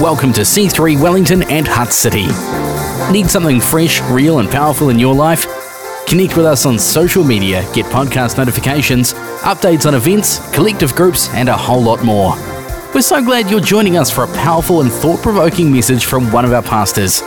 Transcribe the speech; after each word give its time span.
Welcome 0.00 0.32
to 0.32 0.40
C3 0.40 0.98
Wellington 0.98 1.42
and 1.50 1.68
Hutt 1.68 1.92
City. 1.92 2.26
Need 3.12 3.28
something 3.28 3.60
fresh, 3.60 4.00
real, 4.04 4.38
and 4.38 4.50
powerful 4.50 4.88
in 4.88 4.98
your 4.98 5.14
life? 5.14 5.44
Connect 6.06 6.38
with 6.38 6.46
us 6.46 6.64
on 6.64 6.78
social 6.78 7.22
media, 7.22 7.70
get 7.74 7.84
podcast 7.84 8.38
notifications, 8.38 9.12
updates 9.42 9.84
on 9.84 9.94
events, 9.94 10.38
collective 10.54 10.94
groups, 10.94 11.28
and 11.34 11.50
a 11.50 11.56
whole 11.56 11.82
lot 11.82 12.02
more. 12.02 12.34
We're 12.94 13.02
so 13.02 13.22
glad 13.22 13.50
you're 13.50 13.60
joining 13.60 13.98
us 13.98 14.10
for 14.10 14.24
a 14.24 14.28
powerful 14.28 14.80
and 14.80 14.90
thought 14.90 15.22
provoking 15.22 15.70
message 15.70 16.06
from 16.06 16.32
one 16.32 16.46
of 16.46 16.54
our 16.54 16.62
pastors. 16.62 17.22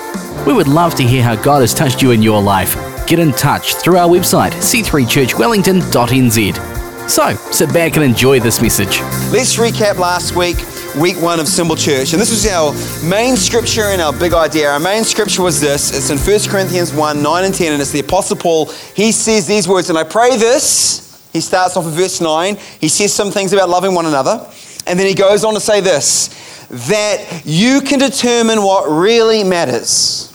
We 0.47 0.53
would 0.53 0.67
love 0.67 0.95
to 0.95 1.03
hear 1.03 1.21
how 1.21 1.35
God 1.35 1.61
has 1.61 1.75
touched 1.75 2.01
you 2.01 2.09
in 2.09 2.23
your 2.23 2.41
life. 2.41 2.75
Get 3.05 3.19
in 3.19 3.33
touch 3.33 3.75
through 3.75 3.97
our 3.97 4.09
website, 4.09 4.53
c3churchwellington.nz. 4.53 7.07
So, 7.07 7.35
sit 7.51 7.71
back 7.71 7.97
and 7.97 8.03
enjoy 8.03 8.39
this 8.39 8.63
message. 8.63 8.99
Let's 9.31 9.57
recap 9.57 9.99
last 9.99 10.35
week, 10.35 10.57
week 10.95 11.19
one 11.21 11.39
of 11.39 11.47
Simple 11.47 11.75
Church. 11.75 12.13
And 12.13 12.21
this 12.21 12.29
was 12.29 12.45
our 12.47 12.73
main 13.07 13.35
scripture 13.35 13.85
and 13.85 14.01
our 14.01 14.13
big 14.13 14.33
idea. 14.33 14.71
Our 14.71 14.79
main 14.79 15.03
scripture 15.03 15.41
was 15.41 15.59
this 15.59 15.95
it's 15.95 16.09
in 16.09 16.17
1 16.17 16.51
Corinthians 16.51 16.93
1 16.93 17.21
9 17.21 17.45
and 17.45 17.53
10, 17.53 17.73
and 17.73 17.81
it's 17.81 17.91
the 17.91 17.99
Apostle 17.99 18.37
Paul. 18.37 18.65
He 18.95 19.11
says 19.11 19.47
these 19.47 19.67
words, 19.67 19.89
and 19.89 19.97
I 19.97 20.03
pray 20.03 20.37
this. 20.37 21.29
He 21.33 21.41
starts 21.41 21.75
off 21.75 21.85
in 21.85 21.91
verse 21.91 22.21
9. 22.21 22.57
He 22.79 22.87
says 22.87 23.13
some 23.13 23.31
things 23.31 23.53
about 23.53 23.69
loving 23.69 23.95
one 23.95 24.05
another. 24.05 24.47
And 24.85 24.99
then 24.99 25.07
he 25.07 25.15
goes 25.15 25.43
on 25.43 25.53
to 25.53 25.59
say 25.59 25.81
this 25.81 26.39
that 26.69 27.43
you 27.45 27.81
can 27.81 27.99
determine 27.99 28.61
what 28.61 28.89
really 28.89 29.43
matters. 29.43 30.29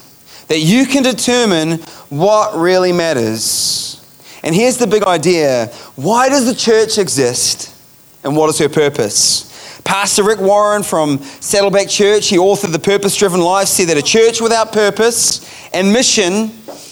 That 0.47 0.59
you 0.59 0.85
can 0.85 1.03
determine 1.03 1.79
what 2.09 2.55
really 2.55 2.91
matters. 2.91 3.95
And 4.43 4.55
here's 4.55 4.77
the 4.77 4.87
big 4.87 5.03
idea 5.03 5.67
why 5.95 6.29
does 6.29 6.45
the 6.45 6.55
church 6.55 6.97
exist? 6.97 7.75
And 8.23 8.35
what 8.35 8.49
is 8.49 8.59
her 8.59 8.67
purpose? 8.67 9.48
Pastor 9.83 10.23
Rick 10.23 10.39
Warren 10.39 10.83
from 10.83 11.19
Saddleback 11.39 11.89
Church, 11.89 12.27
he 12.27 12.37
authored 12.37 12.71
The 12.71 12.79
Purpose 12.79 13.15
Driven 13.15 13.41
Life, 13.41 13.67
said 13.67 13.87
that 13.89 13.97
a 13.97 14.01
church 14.01 14.41
without 14.41 14.71
purpose 14.71 15.49
and 15.73 15.91
mission 15.91 16.51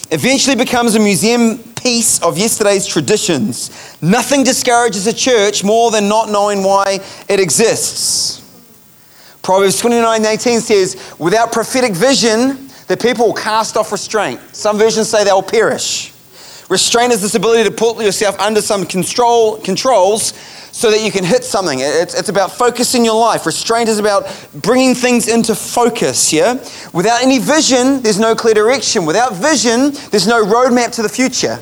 eventually 0.10 0.56
becomes 0.56 0.96
a 0.96 1.00
museum 1.00 1.60
piece 1.76 2.22
of 2.24 2.38
yesterday's 2.38 2.88
traditions. 2.88 3.98
Nothing 4.02 4.44
discourages 4.44 5.06
a 5.08 5.14
church 5.14 5.64
more 5.64 5.92
than 5.92 6.08
not 6.08 6.30
knowing 6.30 6.64
why 6.64 7.00
it 7.30 7.40
exists. 7.40 8.44
Proverbs 9.42 9.80
29 9.80 10.26
18 10.26 10.60
says, 10.62 11.16
Without 11.20 11.52
prophetic 11.52 11.94
vision, 11.94 12.70
the 12.88 12.98
people 12.98 13.28
will 13.28 13.34
cast 13.34 13.78
off 13.78 13.92
restraint. 13.92 14.40
Some 14.54 14.78
versions 14.78 15.10
say 15.10 15.24
they'll 15.24 15.42
perish. 15.42 16.14
Restraint 16.70 17.14
is 17.14 17.22
this 17.22 17.36
ability 17.36 17.64
to 17.64 17.72
put 17.72 18.04
yourself 18.04 18.38
under 18.40 18.62
some 18.62 18.86
control, 18.86 19.58
controls 19.62 20.34
so 20.78 20.92
that 20.92 21.02
you 21.02 21.12
can 21.12 21.24
hit 21.24 21.44
something. 21.44 21.80
It's, 21.80 22.14
it's 22.14 22.30
about 22.30 22.52
focusing 22.52 23.04
your 23.04 23.20
life. 23.20 23.48
Restraint 23.48 23.90
is 23.90 23.98
about 23.98 24.28
bringing 24.54 24.94
things 24.94 25.28
into 25.28 25.56
focus, 25.56 26.32
yeah? 26.32 26.54
Without 26.94 27.24
any 27.24 27.40
vision, 27.40 28.04
there's 28.04 28.20
no 28.20 28.36
clear 28.36 28.54
direction. 28.54 29.04
Without 29.04 29.34
vision, 29.34 29.90
there's 30.12 30.28
no 30.28 30.46
roadmap 30.46 30.92
to 30.92 31.02
the 31.02 31.10
future. 31.10 31.58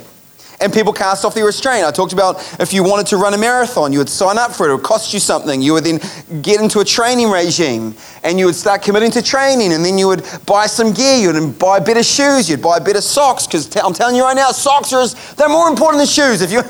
And 0.60 0.74
people 0.74 0.92
cast 0.92 1.24
off 1.24 1.34
the 1.34 1.44
restraint. 1.44 1.86
I 1.86 1.92
talked 1.92 2.12
about 2.12 2.40
if 2.60 2.74
you 2.74 2.84
wanted 2.84 3.08
to 3.08 3.16
run 3.16 3.34
a 3.34 3.38
marathon, 3.38 3.94
you 3.94 4.00
would 4.00 4.10
sign 4.10 4.38
up 4.38 4.52
for 4.52 4.68
it. 4.68 4.72
It 4.72 4.76
would 4.76 4.84
cost 4.84 5.14
you 5.14 5.22
something. 5.22 5.62
You 5.62 5.72
would 5.72 5.86
then 5.86 6.02
get 6.42 6.60
into 6.60 6.82
a 6.82 6.86
training 6.86 7.32
regime 7.32 7.96
and 8.26 8.38
you 8.38 8.48
would 8.48 8.56
start 8.56 8.82
committing 8.82 9.12
to 9.12 9.22
training. 9.22 9.72
And 9.72 9.86
then 9.86 9.98
you 9.98 10.08
would 10.08 10.26
buy 10.46 10.68
some 10.68 10.92
gear. 10.92 11.20
You 11.20 11.32
would 11.32 11.58
buy 11.58 11.80
better 11.80 12.04
shoes. 12.04 12.50
You'd 12.50 12.62
buy 12.62 12.80
better 12.80 13.00
socks. 13.00 13.48
Because 13.48 13.74
I'm 13.78 13.94
telling 13.94 14.18
you 14.18 14.24
right 14.24 14.36
now, 14.36 14.52
socks 14.52 14.92
are 14.92 15.04
as, 15.04 15.36
they're 15.36 15.48
more 15.48 15.70
important 15.70 16.00
than 16.00 16.08
shoes. 16.08 16.42
If 16.42 16.52
you 16.52 16.64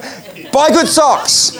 buy 0.52 0.70
good 0.70 0.88
socks. 0.88 1.58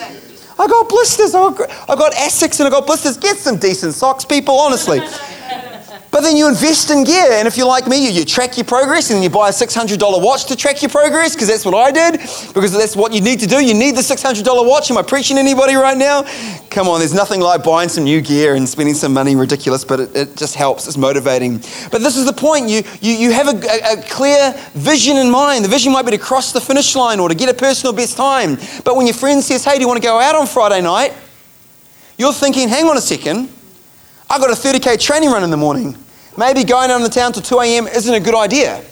I 0.58 0.66
got 0.66 0.88
blisters. 0.88 1.34
I 1.34 1.52
got, 1.52 1.70
I 1.90 1.94
got 1.96 2.12
Asics 2.12 2.60
and 2.60 2.66
I 2.66 2.70
got 2.70 2.86
blisters. 2.86 3.16
Get 3.18 3.36
some 3.36 3.56
decent 3.58 3.94
socks, 3.94 4.24
people, 4.24 4.54
honestly. 4.54 5.00
But 6.10 6.22
then 6.22 6.36
you 6.36 6.48
invest 6.48 6.90
in 6.90 7.04
gear, 7.04 7.32
and 7.32 7.46
if 7.46 7.56
you're 7.56 7.66
like 7.66 7.86
me, 7.86 8.06
you, 8.06 8.10
you 8.10 8.24
track 8.24 8.56
your 8.56 8.64
progress 8.64 9.10
and 9.10 9.22
you 9.22 9.28
buy 9.28 9.48
a 9.48 9.52
$600 9.52 9.98
watch 10.22 10.46
to 10.46 10.56
track 10.56 10.80
your 10.80 10.88
progress, 10.88 11.34
because 11.34 11.48
that's 11.48 11.64
what 11.64 11.74
I 11.74 11.90
did, 11.90 12.20
because 12.54 12.72
that's 12.72 12.96
what 12.96 13.12
you 13.12 13.20
need 13.20 13.40
to 13.40 13.46
do. 13.46 13.62
You 13.62 13.74
need 13.74 13.96
the 13.96 14.00
$600 14.00 14.44
watch. 14.66 14.90
Am 14.90 14.96
I 14.96 15.02
preaching 15.02 15.36
anybody 15.36 15.74
right 15.74 15.96
now? 15.96 16.22
Come 16.70 16.88
on, 16.88 17.00
there's 17.00 17.14
nothing 17.14 17.40
like 17.40 17.62
buying 17.64 17.88
some 17.88 18.04
new 18.04 18.20
gear 18.20 18.54
and 18.54 18.68
spending 18.68 18.94
some 18.94 19.12
money 19.12 19.36
ridiculous, 19.36 19.84
but 19.84 20.00
it, 20.00 20.16
it 20.16 20.36
just 20.36 20.54
helps. 20.54 20.86
It's 20.86 20.96
motivating. 20.96 21.58
But 21.90 22.00
this 22.00 22.16
is 22.16 22.24
the 22.24 22.32
point. 22.32 22.68
You, 22.68 22.82
you, 23.00 23.12
you 23.12 23.32
have 23.32 23.48
a, 23.48 23.66
a, 23.66 23.98
a 23.98 24.02
clear 24.08 24.54
vision 24.74 25.16
in 25.16 25.30
mind. 25.30 25.64
The 25.64 25.68
vision 25.68 25.92
might 25.92 26.04
be 26.04 26.12
to 26.12 26.18
cross 26.18 26.52
the 26.52 26.60
finish 26.60 26.94
line 26.96 27.20
or 27.20 27.28
to 27.28 27.34
get 27.34 27.48
a 27.48 27.54
personal 27.54 27.92
best 27.92 28.16
time. 28.16 28.56
But 28.84 28.96
when 28.96 29.06
your 29.06 29.14
friend 29.14 29.42
says, 29.42 29.64
hey, 29.64 29.74
do 29.74 29.80
you 29.80 29.88
want 29.88 30.00
to 30.00 30.06
go 30.06 30.18
out 30.18 30.34
on 30.34 30.46
Friday 30.46 30.80
night? 30.80 31.12
You're 32.16 32.32
thinking, 32.32 32.68
hang 32.68 32.86
on 32.86 32.96
a 32.96 33.02
second. 33.02 33.50
I've 34.28 34.40
got 34.40 34.50
a 34.50 34.54
30k 34.54 35.00
training 35.00 35.30
run 35.30 35.44
in 35.44 35.50
the 35.50 35.56
morning. 35.56 35.96
Maybe 36.38 36.64
going 36.64 36.90
out 36.90 36.96
in 36.96 37.02
the 37.02 37.08
town 37.08 37.32
till 37.32 37.42
2 37.42 37.60
a.m. 37.60 37.86
isn't 37.86 38.12
a 38.12 38.20
good 38.20 38.34
idea. 38.34 38.84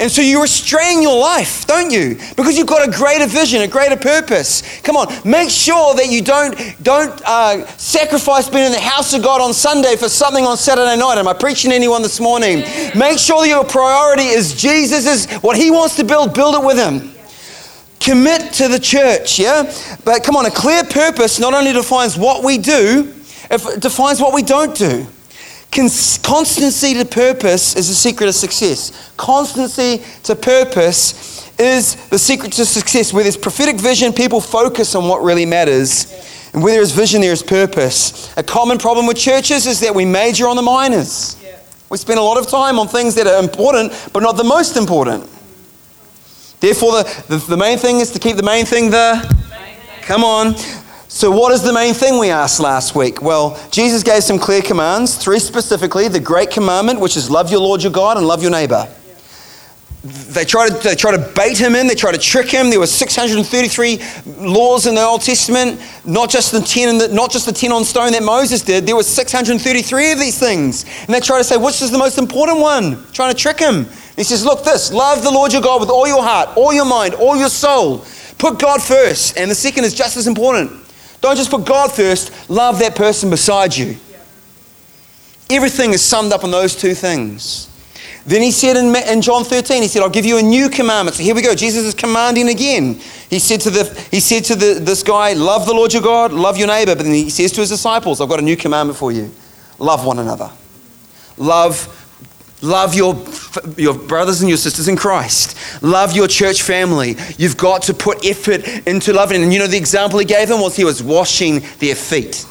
And 0.00 0.10
so 0.10 0.22
you're 0.22 0.40
restrain 0.40 1.02
your 1.02 1.18
life, 1.18 1.66
don't 1.66 1.90
you? 1.90 2.14
Because 2.34 2.56
you've 2.56 2.66
got 2.66 2.88
a 2.88 2.90
greater 2.90 3.26
vision, 3.26 3.60
a 3.60 3.68
greater 3.68 3.96
purpose. 3.96 4.80
Come 4.80 4.96
on, 4.96 5.12
make 5.26 5.50
sure 5.50 5.94
that 5.94 6.08
you 6.08 6.22
don't, 6.22 6.56
don't 6.82 7.20
uh, 7.26 7.66
sacrifice 7.76 8.48
being 8.48 8.64
in 8.64 8.72
the 8.72 8.80
house 8.80 9.12
of 9.12 9.22
God 9.22 9.42
on 9.42 9.52
Sunday 9.52 9.96
for 9.96 10.08
something 10.08 10.46
on 10.46 10.56
Saturday 10.56 10.96
night. 10.98 11.18
Am 11.18 11.28
I 11.28 11.34
preaching 11.34 11.70
to 11.70 11.76
anyone 11.76 12.00
this 12.00 12.18
morning? 12.18 12.60
Make 12.96 13.18
sure 13.18 13.42
that 13.42 13.48
your 13.48 13.64
priority 13.64 14.22
is 14.22 14.54
Jesus, 14.54 15.06
is 15.06 15.30
what 15.42 15.58
He 15.58 15.70
wants 15.70 15.96
to 15.96 16.04
build, 16.04 16.32
build 16.32 16.54
it 16.54 16.64
with 16.64 16.78
Him. 16.78 17.12
Commit 18.00 18.54
to 18.54 18.68
the 18.68 18.78
church, 18.78 19.38
yeah? 19.38 19.70
But 20.06 20.24
come 20.24 20.34
on, 20.34 20.46
a 20.46 20.50
clear 20.50 20.82
purpose 20.82 21.38
not 21.38 21.52
only 21.52 21.74
defines 21.74 22.16
what 22.16 22.42
we 22.42 22.56
do, 22.56 23.14
it 23.50 23.82
defines 23.82 24.18
what 24.18 24.32
we 24.32 24.42
don't 24.42 24.74
do. 24.74 25.06
Constancy 25.70 26.94
to 26.94 27.04
purpose 27.04 27.76
is 27.76 27.88
the 27.88 27.94
secret 27.94 28.28
of 28.28 28.34
success. 28.34 29.12
Constancy 29.16 30.02
to 30.24 30.34
purpose 30.34 31.48
is 31.60 31.94
the 32.08 32.18
secret 32.18 32.52
to 32.52 32.64
success. 32.64 33.12
Where 33.12 33.22
there's 33.22 33.36
prophetic 33.36 33.76
vision, 33.76 34.12
people 34.12 34.40
focus 34.40 34.94
on 34.94 35.08
what 35.08 35.22
really 35.22 35.46
matters. 35.46 36.12
And 36.52 36.62
where 36.64 36.72
there 36.72 36.82
is 36.82 36.90
vision, 36.90 37.20
there 37.20 37.32
is 37.32 37.42
purpose. 37.44 38.36
A 38.36 38.42
common 38.42 38.78
problem 38.78 39.06
with 39.06 39.16
churches 39.16 39.66
is 39.66 39.78
that 39.80 39.94
we 39.94 40.04
major 40.04 40.48
on 40.48 40.56
the 40.56 40.62
minors. 40.62 41.36
We 41.88 41.98
spend 41.98 42.18
a 42.18 42.22
lot 42.22 42.38
of 42.38 42.48
time 42.48 42.78
on 42.78 42.88
things 42.88 43.14
that 43.16 43.26
are 43.26 43.42
important, 43.42 43.92
but 44.12 44.22
not 44.22 44.36
the 44.36 44.44
most 44.44 44.76
important. 44.76 45.28
Therefore, 46.58 47.02
the, 47.02 47.24
the, 47.28 47.36
the 47.36 47.56
main 47.56 47.78
thing 47.78 48.00
is 48.00 48.10
to 48.12 48.18
keep 48.18 48.36
the 48.36 48.42
main 48.42 48.64
thing 48.66 48.90
the. 48.90 49.40
Come 50.02 50.24
on. 50.24 50.54
So, 51.12 51.28
what 51.28 51.50
is 51.50 51.62
the 51.62 51.72
main 51.72 51.92
thing 51.92 52.20
we 52.20 52.30
asked 52.30 52.60
last 52.60 52.94
week? 52.94 53.20
Well, 53.20 53.58
Jesus 53.72 54.04
gave 54.04 54.22
some 54.22 54.38
clear 54.38 54.62
commands, 54.62 55.16
three 55.16 55.40
specifically 55.40 56.06
the 56.06 56.20
great 56.20 56.52
commandment, 56.52 57.00
which 57.00 57.16
is 57.16 57.28
love 57.28 57.50
your 57.50 57.58
Lord 57.58 57.82
your 57.82 57.90
God 57.90 58.16
and 58.16 58.28
love 58.28 58.42
your 58.42 58.52
neighbor. 58.52 58.88
They 60.04 60.44
try, 60.44 60.68
to, 60.68 60.74
they 60.74 60.94
try 60.94 61.10
to 61.10 61.32
bait 61.34 61.58
him 61.58 61.74
in, 61.74 61.88
they 61.88 61.96
try 61.96 62.12
to 62.12 62.18
trick 62.18 62.48
him. 62.48 62.70
There 62.70 62.78
were 62.78 62.86
633 62.86 64.00
laws 64.38 64.86
in 64.86 64.94
the 64.94 65.02
Old 65.02 65.22
Testament, 65.22 65.82
not 66.06 66.30
just 66.30 66.52
the 66.52 66.60
10, 66.60 66.98
the, 66.98 67.08
not 67.08 67.32
just 67.32 67.44
the 67.44 67.52
10 67.52 67.72
on 67.72 67.82
stone 67.82 68.12
that 68.12 68.22
Moses 68.22 68.62
did. 68.62 68.86
There 68.86 68.94
were 68.94 69.02
633 69.02 70.12
of 70.12 70.20
these 70.20 70.38
things. 70.38 70.84
And 71.06 71.08
they 71.08 71.18
try 71.18 71.38
to 71.38 71.44
say, 71.44 71.56
which 71.56 71.82
is 71.82 71.90
the 71.90 71.98
most 71.98 72.18
important 72.18 72.60
one? 72.60 73.04
Trying 73.12 73.34
to 73.34 73.36
trick 73.36 73.58
him. 73.58 73.86
He 74.14 74.22
says, 74.22 74.44
look, 74.44 74.62
this 74.62 74.92
love 74.92 75.24
the 75.24 75.30
Lord 75.32 75.52
your 75.52 75.60
God 75.60 75.80
with 75.80 75.90
all 75.90 76.06
your 76.06 76.22
heart, 76.22 76.56
all 76.56 76.72
your 76.72 76.86
mind, 76.86 77.14
all 77.14 77.36
your 77.36 77.50
soul. 77.50 78.04
Put 78.38 78.60
God 78.60 78.80
first. 78.80 79.36
And 79.36 79.50
the 79.50 79.56
second 79.56 79.82
is 79.82 79.92
just 79.92 80.16
as 80.16 80.28
important. 80.28 80.80
Don't 81.20 81.36
just 81.36 81.50
put 81.50 81.66
God 81.66 81.92
first, 81.92 82.48
love 82.48 82.78
that 82.78 82.96
person 82.96 83.30
beside 83.30 83.76
you. 83.76 83.96
Everything 85.50 85.92
is 85.92 86.02
summed 86.02 86.32
up 86.32 86.44
in 86.44 86.50
those 86.50 86.76
two 86.76 86.94
things. 86.94 87.66
Then 88.24 88.42
he 88.42 88.52
said 88.52 88.76
in, 88.76 89.22
John 89.22 89.44
13, 89.44 89.82
he 89.82 89.88
said, 89.88 90.02
I'll 90.02 90.10
give 90.10 90.26
you 90.26 90.38
a 90.38 90.42
new 90.42 90.68
commandment. 90.68 91.16
So 91.16 91.22
here 91.22 91.34
we 91.34 91.42
go. 91.42 91.54
Jesus 91.54 91.84
is 91.84 91.94
commanding 91.94 92.48
again. 92.48 93.00
He 93.28 93.38
said 93.38 93.60
to, 93.62 93.70
the, 93.70 94.06
he 94.10 94.20
said 94.20 94.44
to 94.44 94.54
the, 94.54 94.74
this 94.74 95.02
guy, 95.02 95.32
Love 95.32 95.66
the 95.66 95.72
Lord 95.72 95.92
your 95.92 96.02
God, 96.02 96.32
love 96.32 96.56
your 96.56 96.68
neighbor. 96.68 96.94
But 96.94 97.04
then 97.04 97.14
he 97.14 97.30
says 97.30 97.50
to 97.52 97.62
his 97.62 97.70
disciples, 97.70 98.20
I've 98.20 98.28
got 98.28 98.38
a 98.38 98.42
new 98.42 98.56
commandment 98.56 98.98
for 98.98 99.10
you 99.10 99.32
love 99.78 100.04
one 100.04 100.18
another. 100.18 100.50
Love 101.38 101.96
Love 102.62 102.94
your, 102.94 103.14
your 103.76 103.94
brothers 103.94 104.40
and 104.40 104.48
your 104.48 104.58
sisters 104.58 104.88
in 104.88 104.96
Christ. 104.96 105.82
Love 105.82 106.14
your 106.14 106.28
church 106.28 106.62
family. 106.62 107.16
You've 107.38 107.56
got 107.56 107.82
to 107.82 107.94
put 107.94 108.24
effort 108.24 108.66
into 108.86 109.12
loving. 109.12 109.42
And 109.42 109.52
you 109.52 109.58
know, 109.58 109.66
the 109.66 109.76
example 109.76 110.18
he 110.18 110.24
gave 110.24 110.48
them 110.48 110.60
was 110.60 110.76
he 110.76 110.84
was 110.84 111.02
washing 111.02 111.60
their 111.78 111.94
feet. 111.94 112.46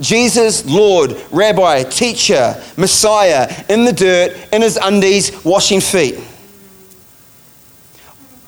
Jesus, 0.00 0.64
Lord, 0.64 1.14
Rabbi, 1.30 1.82
teacher, 1.84 2.62
Messiah, 2.76 3.64
in 3.68 3.84
the 3.84 3.92
dirt, 3.92 4.36
in 4.52 4.62
his 4.62 4.78
undies, 4.82 5.44
washing 5.44 5.80
feet. 5.80 6.18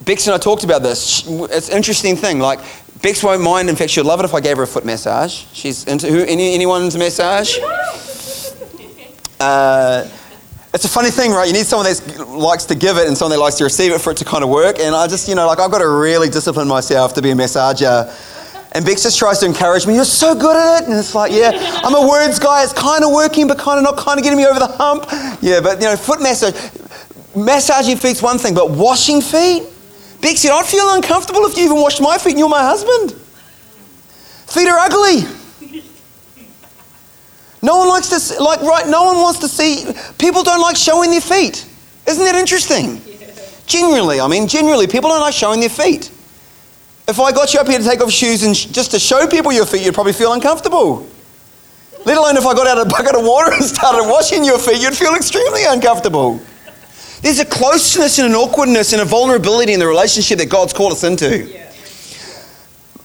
Bex 0.04 0.26
and 0.26 0.34
I 0.34 0.38
talked 0.38 0.64
about 0.64 0.82
this. 0.82 1.24
It's 1.26 1.68
an 1.68 1.76
interesting 1.76 2.16
thing. 2.16 2.40
Like, 2.40 2.60
Bex 3.02 3.22
won't 3.22 3.42
mind. 3.42 3.68
In 3.68 3.76
fact, 3.76 3.90
she'd 3.90 4.02
love 4.02 4.20
it 4.20 4.24
if 4.24 4.34
I 4.34 4.40
gave 4.40 4.56
her 4.56 4.62
a 4.62 4.66
foot 4.66 4.84
massage. 4.84 5.44
She's 5.52 5.84
into 5.84 6.08
who? 6.08 6.22
Any, 6.22 6.54
anyone 6.54 6.82
into 6.84 6.98
massage? 6.98 7.58
Uh, 9.40 10.08
it's 10.74 10.84
a 10.84 10.88
funny 10.88 11.10
thing, 11.10 11.32
right? 11.32 11.46
You 11.46 11.52
need 11.52 11.66
someone 11.66 11.86
that 11.86 12.28
likes 12.28 12.64
to 12.66 12.74
give 12.74 12.96
it 12.96 13.06
and 13.06 13.16
someone 13.16 13.36
that 13.36 13.42
likes 13.42 13.56
to 13.56 13.64
receive 13.64 13.92
it 13.92 14.00
for 14.00 14.10
it 14.12 14.16
to 14.18 14.24
kind 14.24 14.42
of 14.42 14.48
work. 14.48 14.78
And 14.78 14.94
I 14.94 15.06
just, 15.06 15.28
you 15.28 15.34
know, 15.34 15.46
like 15.46 15.60
I've 15.60 15.70
got 15.70 15.80
to 15.80 15.88
really 15.88 16.30
discipline 16.30 16.66
myself 16.66 17.12
to 17.14 17.22
be 17.22 17.30
a 17.30 17.34
massager 17.34 18.10
And 18.74 18.84
Bex 18.86 19.02
just 19.02 19.18
tries 19.18 19.38
to 19.40 19.46
encourage 19.46 19.86
me. 19.86 19.94
You're 19.94 20.04
so 20.06 20.34
good 20.34 20.56
at 20.56 20.82
it. 20.82 20.88
And 20.88 20.98
it's 20.98 21.14
like, 21.14 21.30
yeah, 21.30 21.50
I'm 21.84 21.94
a 21.94 22.08
words 22.08 22.38
guy. 22.38 22.64
It's 22.64 22.72
kind 22.72 23.04
of 23.04 23.12
working, 23.12 23.46
but 23.46 23.58
kind 23.58 23.76
of 23.78 23.84
not 23.84 23.98
kind 23.98 24.18
of 24.18 24.24
getting 24.24 24.38
me 24.38 24.46
over 24.46 24.58
the 24.58 24.66
hump. 24.66 25.04
Yeah, 25.42 25.60
but 25.60 25.78
you 25.80 25.86
know, 25.88 25.96
foot 25.96 26.22
massage, 26.22 26.54
massaging 27.36 27.98
feet's 27.98 28.22
one 28.22 28.38
thing, 28.38 28.54
but 28.54 28.70
washing 28.70 29.20
feet? 29.20 29.64
Bex, 30.22 30.40
said, 30.40 30.52
I'd 30.52 30.64
feel 30.64 30.94
uncomfortable 30.94 31.44
if 31.46 31.56
you 31.56 31.64
even 31.64 31.76
washed 31.76 32.00
my 32.00 32.16
feet 32.16 32.30
and 32.30 32.38
you're 32.38 32.48
my 32.48 32.62
husband. 32.62 33.12
Feet 34.46 34.68
are 34.68 34.78
ugly. 34.78 35.41
No 37.62 37.78
one 37.78 37.88
likes 37.88 38.08
to, 38.08 38.42
like, 38.42 38.60
right, 38.60 38.86
no 38.88 39.04
one 39.04 39.16
wants 39.16 39.38
to 39.40 39.48
see, 39.48 39.86
people 40.18 40.42
don't 40.42 40.60
like 40.60 40.76
showing 40.76 41.10
their 41.10 41.20
feet. 41.20 41.64
Isn't 42.06 42.24
that 42.24 42.34
interesting? 42.34 43.00
Genuinely, 43.66 44.20
I 44.20 44.26
mean, 44.26 44.48
genuinely, 44.48 44.88
people 44.88 45.08
don't 45.08 45.20
like 45.20 45.32
showing 45.34 45.60
their 45.60 45.68
feet. 45.68 46.10
If 47.06 47.20
I 47.20 47.30
got 47.30 47.54
you 47.54 47.60
up 47.60 47.68
here 47.68 47.78
to 47.78 47.84
take 47.84 48.00
off 48.00 48.10
shoes 48.10 48.42
and 48.42 48.56
sh- 48.56 48.66
just 48.66 48.90
to 48.90 48.98
show 48.98 49.26
people 49.26 49.52
your 49.52 49.66
feet, 49.66 49.84
you'd 49.84 49.94
probably 49.94 50.12
feel 50.12 50.32
uncomfortable. 50.32 51.06
Let 52.04 52.16
alone 52.16 52.36
if 52.36 52.44
I 52.44 52.54
got 52.54 52.66
out 52.66 52.84
a 52.84 52.88
bucket 52.88 53.14
of 53.14 53.24
water 53.24 53.52
and 53.54 53.62
started 53.64 54.08
washing 54.10 54.44
your 54.44 54.58
feet, 54.58 54.82
you'd 54.82 54.96
feel 54.96 55.14
extremely 55.14 55.64
uncomfortable. 55.64 56.40
There's 57.22 57.38
a 57.38 57.44
closeness 57.44 58.18
and 58.18 58.26
an 58.28 58.34
awkwardness 58.34 58.92
and 58.92 59.02
a 59.02 59.04
vulnerability 59.04 59.72
in 59.72 59.78
the 59.78 59.86
relationship 59.86 60.38
that 60.38 60.50
God's 60.50 60.72
called 60.72 60.92
us 60.92 61.04
into. 61.04 61.46
Yeah. 61.46 61.61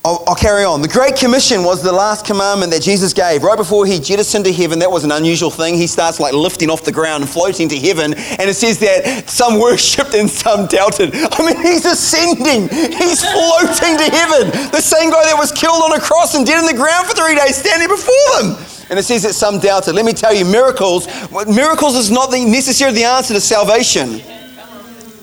I'll, 0.07 0.24
I'll, 0.25 0.36
carry 0.36 0.63
on. 0.63 0.81
The 0.81 0.88
Great 0.88 1.18
Commission 1.18 1.65
was 1.65 1.83
the 1.83 1.92
last 1.92 2.25
commandment 2.25 2.71
that 2.71 2.81
Jesus 2.81 3.12
gave. 3.12 3.44
Right 3.44 3.57
before 3.57 3.86
he 3.86 4.00
jettisoned 4.00 4.45
to 4.45 4.54
heaven, 4.54 4.80
that 4.80 4.89
was 4.89 5.04
an 5.04 5.12
unusual 5.12 5.51
thing. 5.51 5.75
He 5.75 5.86
starts 5.86 6.18
like 6.18 6.31
lifting 6.31 6.69
off 6.69 6.83
the 6.83 6.94
ground 6.94 7.24
and 7.24 7.30
floating 7.30 7.68
to 7.68 7.77
heaven. 7.77 8.13
And 8.13 8.48
it 8.48 8.56
says 8.56 8.80
that 8.80 9.27
some 9.27 9.59
worshipped 9.59 10.13
and 10.13 10.30
some 10.30 10.65
doubted. 10.68 11.12
I 11.13 11.45
mean, 11.45 11.59
he's 11.62 11.83
ascending, 11.83 12.69
he's 12.71 13.19
floating 13.19 14.00
to 14.00 14.07
heaven. 14.07 14.48
The 14.71 14.80
same 14.80 15.12
guy 15.12 15.25
that 15.27 15.36
was 15.38 15.51
killed 15.51 15.83
on 15.83 15.92
a 15.92 16.00
cross 16.00 16.36
and 16.36 16.45
dead 16.45 16.62
in 16.62 16.68
the 16.68 16.80
ground 16.80 17.06
for 17.06 17.13
three 17.13 17.36
days, 17.36 17.57
standing 17.57 17.89
before 17.89 18.31
them. 18.39 18.56
And 18.89 18.98
it 18.98 19.04
says 19.04 19.24
that 19.24 19.33
some 19.33 19.59
doubted. 19.59 19.94
Let 19.94 20.06
me 20.06 20.13
tell 20.13 20.33
you, 20.33 20.45
miracles, 20.45 21.12
miracles 21.51 21.98
is 21.98 22.09
not 22.12 22.31
necessarily 22.31 22.95
the 22.95 23.04
answer 23.04 23.33
to 23.33 23.42
salvation. 23.42 24.21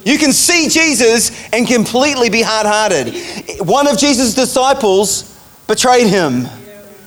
You 0.04 0.18
can 0.18 0.32
see 0.32 0.68
Jesus 0.68 1.30
and 1.52 1.66
completely 1.66 2.28
be 2.30 2.42
hard 2.42 2.66
hearted. 2.66 3.14
One 3.66 3.88
of 3.88 3.98
Jesus' 3.98 4.34
disciples 4.34 5.38
betrayed 5.66 6.08
him. 6.08 6.46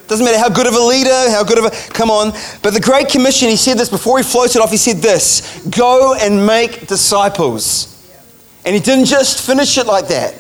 Doesn't 0.08 0.26
matter 0.26 0.40
how 0.40 0.50
good 0.50 0.68
of 0.68 0.74
a 0.74 0.80
leader, 0.80 1.30
how 1.30 1.44
good 1.44 1.60
of 1.60 1.66
a, 1.66 1.70
come 1.92 2.10
on. 2.10 2.32
But 2.64 2.74
the 2.74 2.80
Great 2.80 3.10
Commission, 3.10 3.50
he 3.50 3.58
said 3.58 3.78
this 3.78 3.90
before 3.90 4.18
he 4.18 4.24
floated 4.24 4.62
off, 4.62 4.72
he 4.72 4.78
said 4.78 4.98
this 4.98 5.62
go 5.70 6.16
and 6.16 6.46
make 6.48 6.88
disciples. 6.88 7.94
And 8.66 8.74
he 8.74 8.82
didn't 8.82 9.06
just 9.06 9.46
finish 9.46 9.78
it 9.78 9.86
like 9.86 10.08
that. 10.08 10.34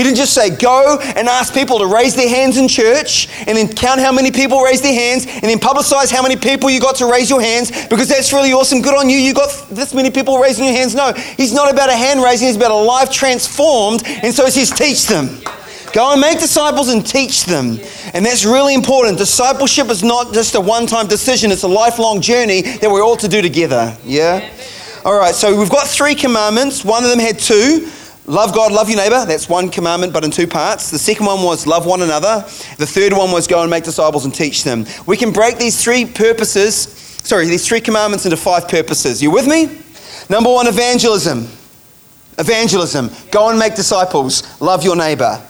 He 0.00 0.04
didn't 0.04 0.16
just 0.16 0.32
say, 0.32 0.48
go 0.48 0.98
and 0.98 1.28
ask 1.28 1.52
people 1.52 1.78
to 1.80 1.86
raise 1.86 2.14
their 2.14 2.26
hands 2.26 2.56
in 2.56 2.68
church 2.68 3.28
and 3.46 3.54
then 3.54 3.68
count 3.68 4.00
how 4.00 4.10
many 4.10 4.30
people 4.30 4.62
raise 4.62 4.80
their 4.80 4.94
hands 4.94 5.26
and 5.26 5.42
then 5.42 5.58
publicize 5.58 6.10
how 6.10 6.22
many 6.22 6.36
people 6.36 6.70
you 6.70 6.80
got 6.80 6.96
to 6.96 7.12
raise 7.12 7.28
your 7.28 7.42
hands 7.42 7.70
because 7.88 8.08
that's 8.08 8.32
really 8.32 8.50
awesome. 8.54 8.80
Good 8.80 8.94
on 8.94 9.10
you. 9.10 9.18
You 9.18 9.34
got 9.34 9.50
this 9.68 9.92
many 9.92 10.10
people 10.10 10.38
raising 10.38 10.64
your 10.64 10.72
hands. 10.72 10.94
No, 10.94 11.12
he's 11.12 11.52
not 11.52 11.70
about 11.70 11.90
a 11.90 11.94
hand 11.94 12.22
raising, 12.22 12.46
he's 12.48 12.56
about 12.56 12.70
a 12.70 12.74
life 12.74 13.10
transformed. 13.10 14.02
And 14.06 14.32
so 14.32 14.46
he 14.46 14.50
says, 14.50 14.70
teach 14.70 15.06
them. 15.06 15.38
Go 15.92 16.12
and 16.12 16.20
make 16.22 16.38
disciples 16.38 16.88
and 16.88 17.06
teach 17.06 17.44
them. 17.44 17.78
And 18.14 18.24
that's 18.24 18.46
really 18.46 18.72
important. 18.72 19.18
Discipleship 19.18 19.90
is 19.90 20.02
not 20.02 20.32
just 20.32 20.54
a 20.54 20.62
one 20.62 20.86
time 20.86 21.08
decision, 21.08 21.52
it's 21.52 21.64
a 21.64 21.68
lifelong 21.68 22.22
journey 22.22 22.62
that 22.62 22.90
we're 22.90 23.04
all 23.04 23.18
to 23.18 23.28
do 23.28 23.42
together. 23.42 23.94
Yeah? 24.06 24.50
All 25.04 25.18
right, 25.18 25.34
so 25.34 25.58
we've 25.58 25.68
got 25.68 25.86
three 25.86 26.14
commandments. 26.14 26.86
One 26.86 27.04
of 27.04 27.10
them 27.10 27.18
had 27.18 27.38
two. 27.38 27.90
Love 28.26 28.54
God, 28.54 28.70
love 28.70 28.88
your 28.88 28.98
neighbor. 28.98 29.24
That's 29.26 29.48
one 29.48 29.70
commandment, 29.70 30.12
but 30.12 30.24
in 30.24 30.30
two 30.30 30.46
parts. 30.46 30.90
The 30.90 30.98
second 30.98 31.26
one 31.26 31.42
was 31.42 31.66
love 31.66 31.86
one 31.86 32.02
another. 32.02 32.44
The 32.78 32.86
third 32.86 33.12
one 33.12 33.32
was 33.32 33.46
go 33.46 33.62
and 33.62 33.70
make 33.70 33.84
disciples 33.84 34.24
and 34.24 34.34
teach 34.34 34.62
them. 34.62 34.86
We 35.06 35.16
can 35.16 35.32
break 35.32 35.58
these 35.58 35.82
three 35.82 36.04
purposes, 36.04 36.82
sorry, 37.24 37.46
these 37.46 37.66
three 37.66 37.80
commandments 37.80 38.26
into 38.26 38.36
five 38.36 38.68
purposes. 38.68 39.22
You 39.22 39.30
with 39.30 39.46
me? 39.46 39.80
Number 40.28 40.50
one, 40.50 40.66
evangelism. 40.68 41.48
Evangelism. 42.38 43.10
Go 43.30 43.48
and 43.48 43.58
make 43.58 43.74
disciples. 43.74 44.60
Love 44.60 44.84
your 44.84 44.96
neighbor. 44.96 45.40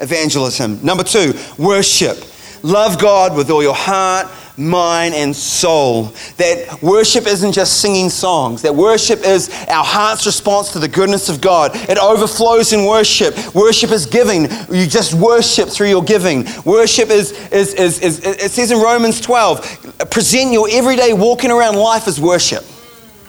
Evangelism. 0.00 0.84
Number 0.84 1.02
two, 1.02 1.34
worship. 1.58 2.16
Love 2.62 3.00
God 3.00 3.36
with 3.36 3.50
all 3.50 3.62
your 3.62 3.74
heart, 3.74 4.26
mind, 4.58 5.14
and 5.14 5.34
soul. 5.34 6.12
That 6.36 6.82
worship 6.82 7.26
isn't 7.26 7.52
just 7.52 7.80
singing 7.80 8.10
songs, 8.10 8.62
that 8.62 8.74
worship 8.74 9.20
is 9.20 9.48
our 9.68 9.84
heart's 9.84 10.26
response 10.26 10.72
to 10.72 10.78
the 10.78 10.88
goodness 10.88 11.28
of 11.28 11.40
God. 11.40 11.70
It 11.74 11.98
overflows 11.98 12.72
in 12.72 12.84
worship. 12.84 13.54
Worship 13.54 13.90
is 13.90 14.06
giving. 14.06 14.42
You 14.70 14.86
just 14.86 15.14
worship 15.14 15.68
through 15.68 15.88
your 15.88 16.02
giving. 16.02 16.44
Worship 16.64 17.10
is, 17.10 17.32
is, 17.50 17.74
is, 17.74 18.00
is 18.00 18.18
it 18.24 18.50
says 18.50 18.70
in 18.70 18.78
Romans 18.78 19.20
12, 19.20 20.10
present 20.10 20.52
your 20.52 20.68
everyday 20.70 21.12
walking 21.12 21.50
around 21.50 21.76
life 21.76 22.08
as 22.08 22.20
worship. 22.20 22.64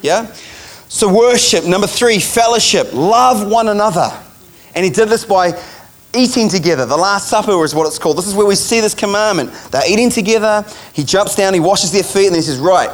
Yeah? 0.02 0.34
So, 0.88 1.14
worship. 1.14 1.66
Number 1.66 1.86
three, 1.86 2.20
fellowship. 2.20 2.94
Love 2.94 3.50
one 3.50 3.68
another. 3.68 4.12
And 4.74 4.84
he 4.84 4.90
did 4.90 5.10
this 5.10 5.24
by 5.24 5.52
eating 6.16 6.50
together. 6.50 6.86
The 6.86 6.98
Last 6.98 7.28
Supper 7.28 7.64
is 7.64 7.76
what 7.76 7.88
it's 7.88 8.00
called. 8.00 8.18
This 8.18 8.28
is 8.28 8.34
where 8.34 8.48
we 8.48 8.56
see 8.56 8.80
this 8.80 8.94
commandment. 8.94 9.52
They're 9.72 9.90
eating 9.90 10.10
together. 10.10 10.66
He 10.94 11.04
jumps 11.04 11.36
down, 11.36 11.54
he 11.54 11.60
washes 11.60 11.92
their 11.92 12.04
feet, 12.04 12.28
and 12.28 12.36
he 12.36 12.42
says, 12.42 12.58
Right, 12.58 12.90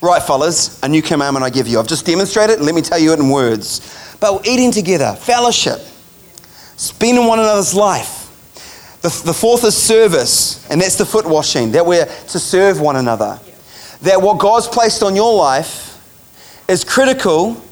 right, 0.00 0.22
fellas, 0.22 0.82
a 0.82 0.88
new 0.88 1.02
commandment 1.02 1.44
I 1.44 1.50
give 1.50 1.68
you. 1.68 1.78
I've 1.78 1.86
just 1.86 2.06
demonstrated 2.06 2.60
it, 2.60 2.62
let 2.62 2.74
me 2.74 2.82
tell 2.82 2.98
you 2.98 3.12
it 3.12 3.20
in 3.20 3.30
words. 3.30 4.16
But 4.20 4.34
we're 4.34 4.52
eating 4.52 4.72
together, 4.72 5.14
fellowship, 5.14 5.80
spending 6.76 7.26
one 7.26 7.38
another's 7.38 7.74
life. 7.74 8.24
The, 9.02 9.22
the 9.26 9.34
fourth 9.34 9.62
is 9.64 9.76
service, 9.76 10.68
and 10.68 10.80
that's 10.80 10.96
the 10.96 11.06
foot 11.06 11.26
washing, 11.26 11.72
that 11.72 11.86
we're 11.86 12.06
to 12.06 12.38
serve 12.38 12.80
one 12.80 12.96
another. 12.96 13.38
That 14.02 14.20
what 14.20 14.38
God's 14.38 14.66
placed 14.66 15.02
on 15.02 15.14
your 15.14 15.34
life 15.36 15.92
is 16.68 16.82
critical 16.82 17.62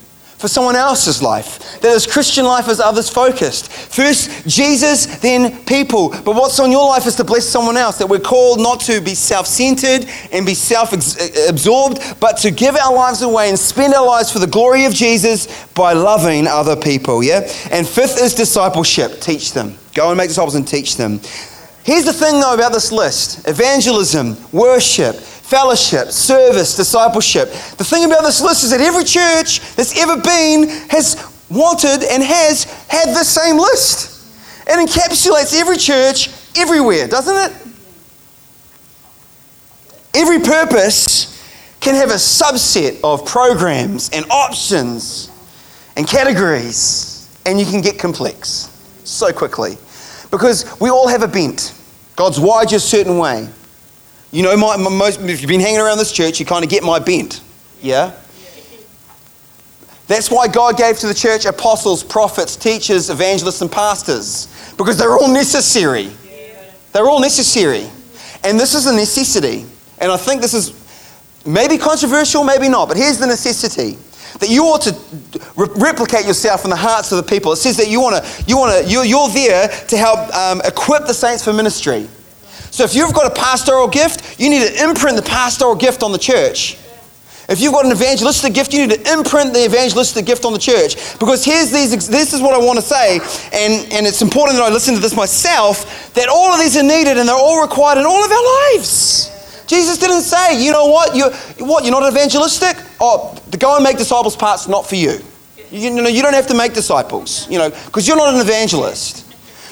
for 0.44 0.49
someone 0.49 0.76
else's 0.76 1.23
life. 1.23 1.81
That 1.81 1.94
his 1.94 2.06
Christian 2.06 2.44
life 2.44 2.69
is 2.69 2.79
others 2.79 3.08
focused. 3.08 3.73
First 3.73 4.46
Jesus, 4.46 5.06
then 5.20 5.64
people. 5.64 6.11
But 6.11 6.35
what's 6.35 6.61
on 6.61 6.70
your 6.70 6.87
life 6.87 7.06
is 7.06 7.14
to 7.14 7.25
bless 7.25 7.49
someone 7.49 7.79
else. 7.79 7.96
That 7.96 8.08
we're 8.08 8.19
called 8.19 8.61
not 8.61 8.81
to 8.81 9.00
be 9.00 9.14
self 9.14 9.46
centered 9.46 10.06
and 10.32 10.44
be 10.44 10.52
self 10.52 10.93
absorbed, 10.93 12.20
but 12.20 12.37
to 12.38 12.50
give 12.50 12.76
our 12.76 12.94
lives 12.94 13.23
away 13.23 13.49
and 13.49 13.58
spend 13.58 13.94
our 13.94 14.06
lives 14.06 14.31
for 14.31 14.38
the 14.38 14.46
glory 14.46 14.85
of 14.85 14.93
Jesus 14.93 15.64
by 15.69 15.94
loving 15.94 16.46
other 16.46 16.76
people. 16.76 17.25
Yeah? 17.25 17.50
And 17.70 17.88
fifth 17.88 18.20
is 18.20 18.35
discipleship. 18.35 19.23
Teach 19.23 19.55
them. 19.55 19.79
Go 19.94 20.11
and 20.11 20.19
make 20.19 20.29
disciples 20.29 20.56
and 20.56 20.69
teach 20.69 20.99
them. 20.99 21.20
Here's 21.85 22.05
the 22.05 22.12
thing 22.12 22.38
though 22.38 22.52
about 22.52 22.75
this 22.75 22.93
list 22.93 23.49
evangelism, 23.49 24.37
worship, 24.52 25.17
fellowship, 25.44 26.08
service, 26.08 26.74
discipleship. 26.74 27.48
The 27.77 27.84
thing 27.84 28.06
about 28.06 28.22
this 28.22 28.41
list 28.41 28.65
is 28.65 28.70
that 28.70 28.81
every 28.81 29.05
church 29.05 29.60
that's 29.77 29.96
ever 30.01 30.17
been 30.17 30.69
has 30.89 31.22
wanted 31.51 32.03
and 32.03 32.22
has 32.22 32.65
had 32.89 33.10
the 33.10 33.22
same 33.22 33.58
list. 33.58 34.27
It 34.67 34.89
encapsulates 34.89 35.55
every 35.55 35.77
church 35.77 36.31
everywhere, 36.56 37.06
doesn't 37.08 37.36
it? 37.36 37.56
Every 40.15 40.41
purpose 40.41 41.31
can 41.81 41.94
have 41.94 42.08
a 42.08 42.15
subset 42.15 42.98
of 43.05 43.27
programs 43.27 44.08
and 44.10 44.24
options 44.31 45.31
and 45.96 46.08
categories, 46.08 47.29
and 47.44 47.60
you 47.60 47.67
can 47.67 47.82
get 47.82 47.98
complex 47.98 48.70
so 49.05 49.31
quickly 49.31 49.77
because 50.31 50.81
we 50.81 50.89
all 50.89 51.06
have 51.06 51.22
a 51.22 51.29
bent. 51.29 51.74
God's 52.17 52.41
wired 52.41 52.70
you 52.70 52.79
a 52.79 52.81
certain 52.81 53.19
way. 53.19 53.46
You 54.34 54.43
know, 54.43 54.56
my, 54.56 54.76
my, 54.76 54.91
most, 54.91 55.20
if 55.20 55.41
you've 55.41 55.48
been 55.48 55.60
hanging 55.60 55.79
around 55.79 55.98
this 55.98 56.10
church, 56.10 56.41
you 56.41 56.46
kind 56.46 56.64
of 56.64 56.69
get 56.69 56.82
my 56.82 56.98
bent. 56.98 57.41
Yeah? 57.81 58.12
That's 60.08 60.29
why 60.29 60.48
God 60.48 60.76
gave 60.76 60.98
to 60.98 61.06
the 61.06 61.14
church 61.14 61.44
apostles, 61.44 62.03
prophets, 62.03 62.56
teachers, 62.56 63.10
evangelists, 63.10 63.62
and 63.62 63.70
pastors, 63.70 64.48
because 64.76 64.98
they're 64.98 65.17
all 65.17 65.32
necessary. 65.32 66.10
They're 66.93 67.06
all 67.06 67.20
necessary. 67.20 67.88
And 68.43 68.58
this 68.58 68.74
is 68.74 68.86
a 68.86 68.93
necessity. 68.93 69.67
And 69.98 70.10
I 70.10 70.17
think 70.17 70.43
this 70.43 70.53
is 70.53 70.74
maybe 71.46 71.79
controversial, 71.79 72.43
maybe 72.43 72.69
not, 72.69 72.88
but 72.88 72.96
here's 72.96 73.19
the 73.19 73.29
necessity 73.29 73.98
that 74.41 74.50
you 74.50 74.64
ought 74.64 74.82
to 74.82 74.93
re- 75.55 75.69
replicate 75.76 76.26
yourself 76.26 76.64
in 76.64 76.70
the 76.70 76.76
hearts 76.76 77.12
of 77.12 77.19
the 77.19 77.22
people. 77.22 77.53
It 77.53 77.56
says 77.58 77.76
that 77.76 77.86
you 77.86 78.00
want 78.00 78.24
to, 78.24 78.44
you 78.48 78.58
want 78.58 78.84
to, 78.84 78.91
you're, 78.91 79.05
you're 79.05 79.29
there 79.29 79.69
to 79.69 79.96
help 79.96 80.34
um, 80.34 80.60
equip 80.64 81.06
the 81.06 81.14
saints 81.14 81.44
for 81.44 81.53
ministry. 81.53 82.08
So 82.74 82.82
if 82.82 82.93
you've 82.96 83.14
got 83.14 83.31
a 83.31 83.34
pastoral 83.40 83.86
gift, 83.86 84.40
you 84.40 84.50
need 84.50 84.66
to 84.66 84.82
imprint 84.82 85.14
the 85.14 85.22
pastoral 85.22 85.76
gift 85.76 86.02
on 86.02 86.10
the 86.10 86.19
church. 86.19 86.76
If 87.48 87.60
you've 87.60 87.72
got 87.72 87.84
an 87.84 87.93
evangelistic 87.93 88.52
gift, 88.52 88.74
you 88.74 88.84
need 88.84 88.98
to 88.98 89.12
imprint 89.12 89.54
the 89.54 89.64
evangelistic 89.64 90.26
gift 90.26 90.44
on 90.44 90.52
the 90.52 90.58
church. 90.58 90.96
Because 91.20 91.44
here's 91.44 91.70
these, 91.70 92.08
this 92.08 92.32
is 92.32 92.43
what 92.43 92.52
I 92.52 92.58
want 92.58 92.81
to 92.81 92.84
say, 92.84 93.20
and, 93.52 93.93
and 93.93 94.04
it's 94.08 94.22
important 94.22 94.58
that 94.58 94.64
I 94.64 94.70
listen 94.70 94.93
to 94.96 95.00
this 95.00 95.14
myself, 95.14 96.12
that 96.14 96.28
all 96.28 96.52
of 96.52 96.58
these 96.58 96.76
are 96.76 96.82
needed 96.82 97.16
and 97.16 97.28
they're 97.28 97.36
all 97.36 97.62
required 97.62 97.98
in 97.98 98.06
all 98.06 98.24
of 98.24 98.32
our 98.32 98.72
lives. 98.72 99.31
Jesus 99.69 99.96
didn't 99.98 100.22
say, 100.22 100.60
you 100.60 100.72
know 100.72 100.86
what, 100.86 101.14
you're, 101.14 101.31
what, 101.64 101.84
you're 101.84 101.93
not 101.93 102.10
evangelistic? 102.10 102.76
Oh, 103.00 103.40
the 103.52 103.56
go 103.56 103.76
and 103.76 103.84
make 103.84 103.98
disciples 103.98 104.34
part's 104.34 104.66
not 104.66 104.84
for 104.84 104.96
you. 104.96 105.20
You, 105.70 105.94
you 105.94 106.02
know, 106.02 106.08
you 106.08 106.22
don't 106.22 106.34
have 106.34 106.48
to 106.48 106.56
make 106.56 106.74
disciples, 106.74 107.48
you 107.48 107.58
know, 107.58 107.70
because 107.70 108.08
you're 108.08 108.16
not 108.16 108.34
an 108.34 108.40
evangelist. 108.40 109.23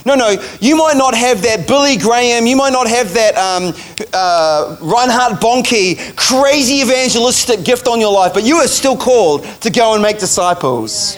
No, 0.05 0.15
no, 0.15 0.37
you 0.61 0.77
might 0.77 0.97
not 0.97 1.15
have 1.15 1.43
that 1.43 1.69
Billy 1.69 1.97
Graham, 1.97 2.47
you 2.47 2.57
might 2.57 2.73
not 2.73 2.89
have 2.89 3.15
that 3.15 3.37
um, 3.37 3.73
uh, 4.13 4.77
Reinhard 4.81 5.41
Bonnke 5.41 6.17
crazy 6.17 6.77
evangelistic 6.83 7.65
gift 7.65 7.87
on 7.87 8.01
your 8.01 8.13
life, 8.13 8.35
but 8.35 8.43
you 8.45 8.57
are 8.57 8.67
still 8.67 8.97
called 8.97 9.45
to 9.61 9.71
go 9.71 9.95
and 9.95 10.03
make 10.03 10.19
disciples. 10.19 11.17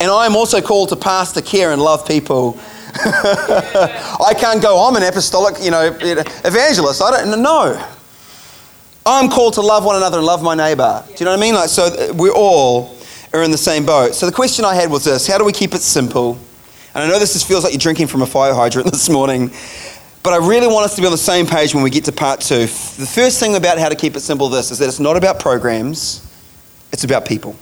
And 0.00 0.10
I 0.10 0.26
am 0.26 0.34
also 0.34 0.60
called 0.60 0.88
to 0.88 0.96
pastor, 0.96 1.42
care, 1.42 1.72
and 1.72 1.80
love 1.80 2.08
people. 2.08 2.58
I 2.94 4.34
can't 4.36 4.60
go, 4.62 4.86
I'm 4.86 4.96
an 4.96 5.02
apostolic, 5.02 5.62
you 5.62 5.70
know, 5.70 5.94
evangelist. 6.00 7.02
I 7.02 7.22
don't 7.24 7.42
know. 7.42 7.88
I'm 9.04 9.28
called 9.28 9.54
to 9.54 9.60
love 9.60 9.84
one 9.84 9.96
another 9.96 10.18
and 10.18 10.26
love 10.26 10.42
my 10.42 10.54
neighbor. 10.54 11.04
Do 11.06 11.14
you 11.18 11.24
know 11.24 11.32
what 11.32 11.38
I 11.38 11.40
mean? 11.40 11.54
Like, 11.54 11.68
so 11.68 12.12
we 12.14 12.30
all 12.30 12.96
are 13.32 13.42
in 13.42 13.50
the 13.50 13.58
same 13.58 13.84
boat. 13.84 14.14
So 14.14 14.26
the 14.26 14.32
question 14.32 14.64
I 14.64 14.74
had 14.74 14.90
was 14.90 15.04
this 15.04 15.26
How 15.26 15.38
do 15.38 15.44
we 15.44 15.52
keep 15.52 15.74
it 15.74 15.82
simple? 15.82 16.38
And 16.94 17.02
I 17.02 17.08
know 17.08 17.18
this 17.18 17.32
just 17.32 17.48
feels 17.48 17.64
like 17.64 17.72
you're 17.72 17.80
drinking 17.80 18.08
from 18.08 18.22
a 18.22 18.26
fire 18.26 18.54
hydrant 18.54 18.90
this 18.92 19.08
morning, 19.08 19.50
but 20.22 20.32
I 20.32 20.46
really 20.46 20.66
want 20.66 20.84
us 20.84 20.94
to 20.96 21.00
be 21.00 21.06
on 21.06 21.12
the 21.12 21.18
same 21.18 21.46
page 21.46 21.74
when 21.74 21.82
we 21.82 21.90
get 21.90 22.04
to 22.04 22.12
part 22.12 22.40
two. 22.40 22.60
The 22.60 23.10
first 23.12 23.40
thing 23.40 23.56
about 23.56 23.78
how 23.78 23.88
to 23.88 23.96
keep 23.96 24.16
it 24.16 24.20
simple 24.20 24.48
this 24.48 24.70
is 24.70 24.78
that 24.78 24.88
it's 24.88 25.00
not 25.00 25.16
about 25.16 25.40
programs, 25.40 26.28
it's 26.92 27.04
about 27.04 27.26
people. 27.26 27.56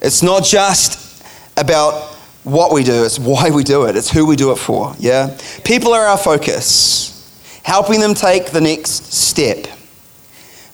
It's 0.00 0.22
not 0.22 0.44
just 0.44 1.24
about 1.56 2.14
what 2.44 2.72
we 2.72 2.84
do, 2.84 3.04
it's 3.04 3.18
why 3.18 3.50
we 3.50 3.64
do 3.64 3.86
it, 3.86 3.96
it's 3.96 4.10
who 4.10 4.24
we 4.24 4.36
do 4.36 4.52
it 4.52 4.56
for. 4.56 4.94
Yeah? 4.98 5.36
People 5.64 5.92
are 5.92 6.06
our 6.06 6.18
focus 6.18 7.14
helping 7.68 8.00
them 8.00 8.14
take 8.14 8.46
the 8.46 8.60
next 8.62 9.12
step. 9.12 9.66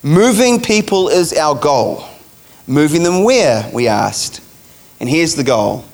Moving 0.05 0.61
people 0.61 1.09
is 1.09 1.33
our 1.33 1.57
goal. 1.57 2.05
Moving 2.69 3.03
them 3.03 3.25
where, 3.25 3.69
we 3.73 3.89
asked. 3.89 4.41
And 5.01 5.09
here's 5.09 5.35
the 5.35 5.43
goal. 5.43 5.85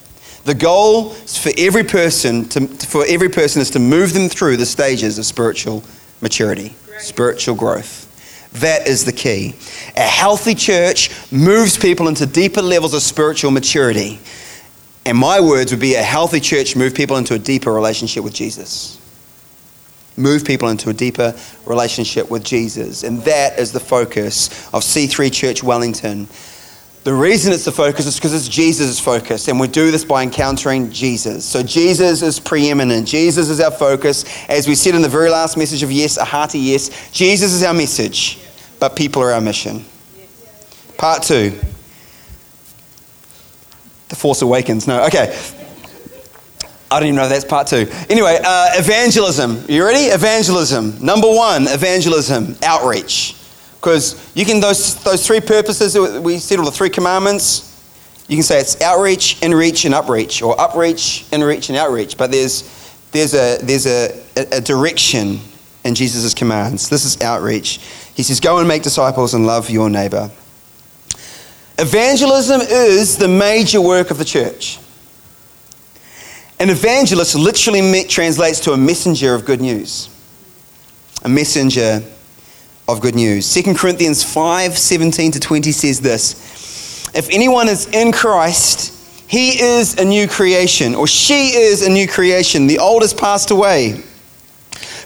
The 0.45 0.55
goal 0.55 1.11
for 1.11 1.53
every 1.59 1.85
person 1.85 2.49
to, 2.51 2.67
for 2.67 3.05
every 3.07 3.29
person 3.29 3.61
is 3.61 3.71
to 3.71 3.79
move 3.79 4.13
them 4.13 4.29
through 4.29 4.57
the 4.57 4.67
stages 4.67 5.19
of 5.19 5.27
spiritual 5.27 5.85
maturity, 6.21 6.75
Great. 6.87 7.01
spiritual 7.01 7.55
growth. 7.55 8.07
That 8.55 8.89
is 8.89 9.05
the 9.05 9.13
key. 9.13 9.55
A 9.97 10.01
healthy 10.01 10.55
church 10.55 11.11
moves 11.31 11.77
people 11.77 12.09
into 12.09 12.27
deeper 12.27 12.63
levels 12.63 12.95
of 12.95 13.03
spiritual 13.03 13.51
maturity. 13.51 14.19
And 15.07 15.17
my 15.17 15.41
words 15.41 15.71
would 15.71 15.81
be 15.81 15.95
a 15.95 16.03
healthy 16.03 16.41
church 16.41 16.75
move 16.75 16.95
people 16.95 17.17
into 17.17 17.35
a 17.35 17.39
deeper 17.39 17.73
relationship 17.73 18.25
with 18.25 18.35
Jesus 18.35 19.01
move 20.21 20.45
people 20.45 20.69
into 20.69 20.91
a 20.91 20.93
deeper 20.93 21.35
relationship 21.67 22.31
with 22.31 22.45
Jesus. 22.45 23.03
And 23.03 23.21
that 23.23 23.59
is 23.59 23.73
the 23.73 23.81
focus 23.81 24.69
of 24.73 24.83
C3 24.83 25.33
Church 25.33 25.63
Wellington. 25.63 26.29
The 27.03 27.15
reason 27.15 27.55
it's 27.55 27.65
the 27.65 27.73
focus 27.73 28.05
is 28.05 28.17
because 28.17 28.35
it's 28.35 28.47
Jesus' 28.47 29.01
focus, 29.01 29.49
and 29.49 29.59
we 29.59 29.69
do 29.69 29.91
this 29.91 30.05
by 30.05 30.23
encountering 30.23 30.91
Jesus. 30.91 31.47
So 31.47 31.63
Jesus 31.63 32.21
is 32.21 32.39
preeminent. 32.39 33.09
Jesus 33.09 33.49
is 33.49 33.59
our 33.59 33.71
focus. 33.71 34.27
As 34.51 34.69
we 34.69 34.75
said 34.75 34.95
in 34.95 35.01
the 35.01 35.09
very 35.09 35.31
last 35.31 35.57
message 35.57 35.83
of 35.83 35.91
yes, 35.91 36.19
a 36.19 36.25
hearty 36.25 36.59
yes, 36.59 37.11
Jesus 37.11 37.55
is 37.55 37.63
our 37.63 37.73
message, 37.73 38.39
but 38.79 38.97
people 38.97 39.23
are 39.23 39.33
our 39.33 39.41
mission. 39.41 39.85
Part 40.99 41.23
two. 41.23 41.59
The 44.11 44.17
Force 44.17 44.43
Awakens. 44.43 44.87
No, 44.87 45.05
okay. 45.05 45.35
I 46.91 46.99
don't 46.99 47.07
even 47.07 47.17
know 47.17 47.23
if 47.23 47.31
that's 47.31 47.45
part 47.47 47.69
two. 47.69 47.87
Anyway, 48.11 48.39
uh, 48.45 48.73
evangelism. 48.75 49.65
You 49.69 49.87
ready? 49.87 50.07
Evangelism. 50.07 51.03
Number 51.03 51.29
one, 51.29 51.67
evangelism, 51.69 52.57
outreach. 52.63 53.40
Because 53.81 54.31
you 54.37 54.45
can, 54.45 54.61
those, 54.61 55.03
those 55.05 55.27
three 55.27 55.41
purposes, 55.41 55.99
we 56.21 56.39
said 56.39 56.59
all 56.59 56.67
the 56.67 56.71
three 56.71 56.91
commandments, 56.91 57.67
you 58.29 58.37
can 58.37 58.43
say 58.43 58.61
it's 58.61 58.81
outreach, 58.83 59.41
inreach, 59.41 59.87
and 59.87 59.95
upreach, 59.95 60.47
or 60.47 60.55
upreach, 60.57 61.25
inreach, 61.31 61.71
and 61.71 61.79
outreach. 61.79 62.19
But 62.19 62.31
there's, 62.31 62.63
there's, 63.11 63.35
a, 63.35 63.59
there's 63.63 63.87
a, 63.87 64.23
a 64.37 64.61
direction 64.61 65.41
in 65.83 65.95
Jesus' 65.95 66.35
commands. 66.35 66.91
This 66.91 67.07
is 67.07 67.21
outreach. 67.23 67.81
He 68.15 68.23
says, 68.23 68.39
Go 68.39 68.59
and 68.59 68.69
make 68.69 68.83
disciples 68.83 69.33
and 69.33 69.47
love 69.47 69.71
your 69.71 69.89
neighbor. 69.89 70.31
Evangelism 71.79 72.61
is 72.61 73.17
the 73.17 73.29
major 73.29 73.81
work 73.81 74.11
of 74.11 74.19
the 74.19 74.25
church. 74.25 74.79
An 76.59 76.69
evangelist 76.69 77.35
literally 77.35 78.05
translates 78.05 78.61
to 78.61 78.73
a 78.73 78.77
messenger 78.77 79.35
of 79.35 79.47
good 79.47 79.63
news. 79.63 80.11
A 81.25 81.29
messenger 81.29 82.03
of 82.93 83.01
good 83.01 83.15
news. 83.15 83.53
2 83.53 83.75
Corinthians 83.75 84.23
5 84.25 84.77
17 84.77 85.33
to 85.33 85.41
20 85.41 85.73
says 85.73 86.01
this 86.01 87.09
If 87.15 87.29
anyone 87.31 87.69
is 87.69 87.87
in 87.89 88.13
Christ, 88.13 88.97
he 89.29 89.61
is 89.61 89.99
a 89.99 90.05
new 90.05 90.27
creation, 90.27 90.95
or 90.95 91.07
she 91.07 91.51
is 91.51 91.87
a 91.87 91.91
new 91.91 92.09
creation. 92.09 92.67
The 92.67 92.79
old 92.79 93.03
has 93.03 93.15
passed 93.15 93.51
away. 93.51 94.03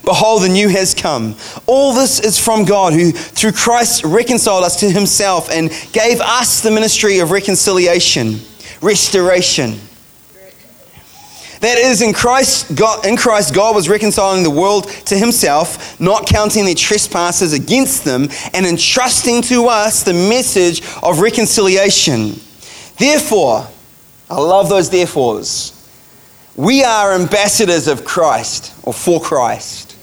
Behold, 0.04 0.42
the 0.42 0.48
new 0.48 0.68
has 0.68 0.94
come. 0.94 1.34
All 1.66 1.94
this 1.94 2.20
is 2.20 2.38
from 2.38 2.64
God, 2.64 2.92
who 2.92 3.12
through 3.12 3.52
Christ 3.52 4.04
reconciled 4.04 4.64
us 4.64 4.80
to 4.80 4.90
himself 4.90 5.50
and 5.50 5.70
gave 5.92 6.20
us 6.20 6.62
the 6.62 6.70
ministry 6.70 7.18
of 7.20 7.30
reconciliation, 7.30 8.38
restoration. 8.82 9.78
That 11.64 11.78
is, 11.78 12.02
in 12.02 12.12
Christ, 12.12 12.76
God, 12.76 13.06
in 13.06 13.16
Christ, 13.16 13.54
God 13.54 13.74
was 13.74 13.88
reconciling 13.88 14.42
the 14.42 14.50
world 14.50 14.86
to 15.06 15.16
himself, 15.16 15.98
not 15.98 16.26
counting 16.26 16.66
their 16.66 16.74
trespasses 16.74 17.54
against 17.54 18.04
them, 18.04 18.28
and 18.52 18.66
entrusting 18.66 19.40
to 19.44 19.68
us 19.68 20.02
the 20.02 20.12
message 20.12 20.82
of 21.02 21.20
reconciliation. 21.20 22.38
Therefore, 22.98 23.66
I 24.28 24.38
love 24.38 24.68
those 24.68 24.90
therefores. 24.90 25.72
We 26.54 26.84
are 26.84 27.14
ambassadors 27.14 27.88
of 27.88 28.04
Christ, 28.04 28.74
or 28.82 28.92
for 28.92 29.18
Christ. 29.18 29.96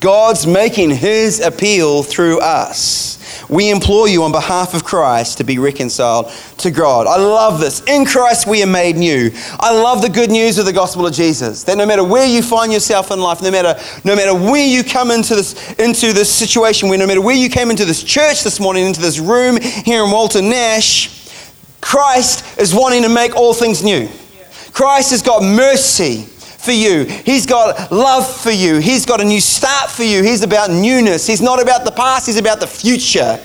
God's 0.00 0.46
making 0.46 0.90
his 0.90 1.40
appeal 1.40 2.02
through 2.02 2.40
us. 2.40 3.17
We 3.48 3.70
implore 3.70 4.08
you 4.08 4.24
on 4.24 4.32
behalf 4.32 4.74
of 4.74 4.84
Christ 4.84 5.38
to 5.38 5.44
be 5.44 5.58
reconciled 5.58 6.30
to 6.58 6.70
God. 6.70 7.06
I 7.06 7.16
love 7.16 7.60
this. 7.60 7.82
In 7.84 8.04
Christ 8.04 8.46
we 8.46 8.62
are 8.62 8.66
made 8.66 8.96
new. 8.96 9.30
I 9.58 9.72
love 9.72 10.02
the 10.02 10.10
good 10.10 10.30
news 10.30 10.58
of 10.58 10.66
the 10.66 10.72
gospel 10.72 11.06
of 11.06 11.14
Jesus. 11.14 11.64
That 11.64 11.78
no 11.78 11.86
matter 11.86 12.04
where 12.04 12.26
you 12.26 12.42
find 12.42 12.72
yourself 12.72 13.10
in 13.10 13.20
life, 13.20 13.40
no 13.40 13.50
matter, 13.50 13.80
no 14.04 14.14
matter 14.14 14.34
where 14.34 14.66
you 14.66 14.84
come 14.84 15.10
into 15.10 15.34
this, 15.34 15.72
into 15.72 16.12
this 16.12 16.32
situation, 16.32 16.90
where 16.90 16.98
no 16.98 17.06
matter 17.06 17.22
where 17.22 17.36
you 17.36 17.48
came 17.48 17.70
into 17.70 17.86
this 17.86 18.02
church 18.02 18.44
this 18.44 18.60
morning, 18.60 18.84
into 18.84 19.00
this 19.00 19.18
room 19.18 19.58
here 19.60 20.04
in 20.04 20.10
Walter 20.10 20.42
Nash, 20.42 21.30
Christ 21.80 22.58
is 22.58 22.74
wanting 22.74 23.02
to 23.02 23.08
make 23.08 23.34
all 23.34 23.54
things 23.54 23.82
new. 23.82 24.08
Christ 24.72 25.10
has 25.10 25.22
got 25.22 25.42
mercy 25.42 26.26
for 26.58 26.72
you. 26.72 27.04
He's 27.04 27.46
got 27.46 27.90
love 27.90 28.28
for 28.28 28.50
you. 28.50 28.78
He's 28.78 29.06
got 29.06 29.20
a 29.20 29.24
new 29.24 29.40
start 29.40 29.90
for 29.90 30.02
you. 30.02 30.22
He's 30.22 30.42
about 30.42 30.70
newness. 30.70 31.26
He's 31.26 31.40
not 31.40 31.62
about 31.62 31.84
the 31.84 31.92
past, 31.92 32.26
He's 32.26 32.36
about 32.36 32.60
the 32.60 32.66
future. 32.66 33.40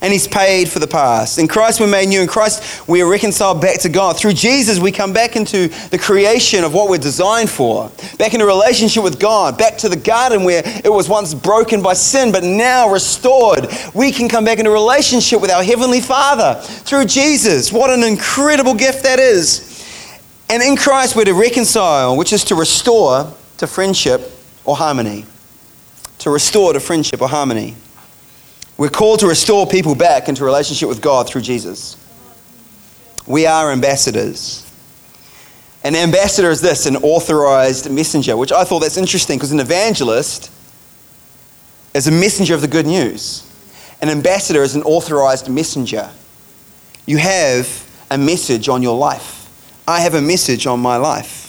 And 0.00 0.12
He's 0.12 0.28
paid 0.28 0.68
for 0.68 0.78
the 0.78 0.86
past. 0.86 1.38
In 1.38 1.48
Christ, 1.48 1.80
we're 1.80 1.88
made 1.88 2.08
new. 2.08 2.20
In 2.20 2.28
Christ, 2.28 2.86
we 2.88 3.02
are 3.02 3.08
reconciled 3.08 3.60
back 3.60 3.80
to 3.80 3.88
God. 3.88 4.16
Through 4.16 4.34
Jesus, 4.34 4.78
we 4.78 4.92
come 4.92 5.12
back 5.12 5.34
into 5.34 5.68
the 5.90 5.98
creation 5.98 6.62
of 6.62 6.72
what 6.72 6.88
we're 6.88 6.98
designed 6.98 7.50
for, 7.50 7.90
back 8.16 8.32
into 8.32 8.46
relationship 8.46 9.02
with 9.02 9.18
God, 9.18 9.58
back 9.58 9.76
to 9.78 9.88
the 9.88 9.96
garden 9.96 10.44
where 10.44 10.62
it 10.64 10.92
was 10.92 11.08
once 11.08 11.34
broken 11.34 11.82
by 11.82 11.94
sin, 11.94 12.30
but 12.30 12.44
now 12.44 12.90
restored. 12.92 13.66
We 13.92 14.12
can 14.12 14.28
come 14.28 14.44
back 14.44 14.58
into 14.58 14.70
relationship 14.70 15.40
with 15.40 15.50
our 15.50 15.64
Heavenly 15.64 16.00
Father 16.00 16.60
through 16.60 17.06
Jesus. 17.06 17.72
What 17.72 17.90
an 17.90 18.04
incredible 18.04 18.74
gift 18.74 19.02
that 19.02 19.18
is. 19.18 19.67
And 20.50 20.62
in 20.62 20.76
Christ, 20.76 21.14
we're 21.14 21.24
to 21.24 21.34
reconcile, 21.34 22.16
which 22.16 22.32
is 22.32 22.44
to 22.44 22.54
restore 22.54 23.32
to 23.58 23.66
friendship 23.66 24.22
or 24.64 24.76
harmony. 24.76 25.26
To 26.20 26.30
restore 26.30 26.72
to 26.72 26.80
friendship 26.80 27.20
or 27.20 27.28
harmony. 27.28 27.76
We're 28.78 28.88
called 28.88 29.20
to 29.20 29.26
restore 29.26 29.66
people 29.66 29.94
back 29.94 30.28
into 30.28 30.44
relationship 30.44 30.88
with 30.88 31.02
God 31.02 31.28
through 31.28 31.42
Jesus. 31.42 31.96
We 33.26 33.44
are 33.44 33.70
ambassadors. 33.72 34.64
An 35.84 35.94
ambassador 35.94 36.50
is 36.50 36.60
this, 36.60 36.86
an 36.86 36.96
authorized 36.96 37.90
messenger, 37.90 38.36
which 38.36 38.52
I 38.52 38.64
thought 38.64 38.80
that's 38.80 38.96
interesting 38.96 39.38
because 39.38 39.52
an 39.52 39.60
evangelist 39.60 40.50
is 41.94 42.06
a 42.06 42.10
messenger 42.10 42.54
of 42.54 42.60
the 42.60 42.68
good 42.68 42.86
news. 42.86 43.44
An 44.00 44.08
ambassador 44.08 44.62
is 44.62 44.74
an 44.74 44.82
authorized 44.82 45.48
messenger. 45.48 46.10
You 47.06 47.18
have 47.18 47.86
a 48.10 48.18
message 48.18 48.68
on 48.68 48.82
your 48.82 48.96
life. 48.96 49.37
I 49.88 50.00
have 50.00 50.12
a 50.12 50.20
message 50.20 50.66
on 50.66 50.80
my 50.80 50.98
life. 50.98 51.46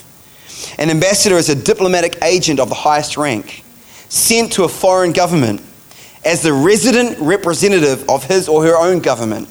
An 0.80 0.90
ambassador 0.90 1.36
is 1.36 1.50
a 1.50 1.56
diplomatic 1.56 2.18
agent 2.24 2.62
of 2.62 2.70
the 2.70 2.76
highest 2.76 3.18
rank, 3.18 3.66
sent 4.08 4.54
to 4.54 4.64
a 4.64 4.70
foreign 4.70 5.12
government 5.12 5.62
as 6.24 6.42
the 6.42 6.54
resident 6.54 7.18
representative 7.20 8.10
of 8.10 8.24
his 8.24 8.48
or 8.48 8.64
her 8.64 8.78
own 8.78 9.00
government. 9.00 9.50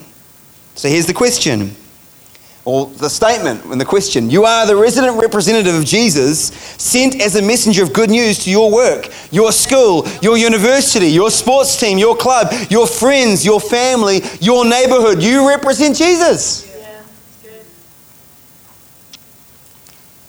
So 0.75 0.89
here's 0.89 1.05
the 1.05 1.13
question, 1.13 1.77
or 2.65 2.87
the 2.87 3.11
statement 3.11 3.63
and 3.67 3.79
the 3.79 3.85
question. 3.85 4.31
You 4.31 4.45
are 4.45 4.67
the 4.67 4.77
resident 4.77 5.21
representative 5.21 5.75
of 5.75 5.85
Jesus, 5.85 6.47
sent 6.79 7.21
as 7.21 7.37
a 7.37 7.43
messenger 7.43 7.83
of 7.83 7.93
good 7.93 8.09
news 8.09 8.39
to 8.45 8.51
your 8.51 8.73
work, 8.73 9.11
your 9.31 9.53
school, 9.53 10.09
your 10.23 10.39
university, 10.39 11.09
your 11.09 11.31
sports 11.31 11.79
team, 11.79 11.99
your 11.99 12.17
club, 12.17 12.55
your 12.71 12.87
friends, 12.87 13.45
your 13.45 13.61
family, 13.61 14.23
your 14.41 14.65
neighborhood. 14.65 15.23
You 15.23 15.47
represent 15.47 15.95
Jesus. 15.95 16.68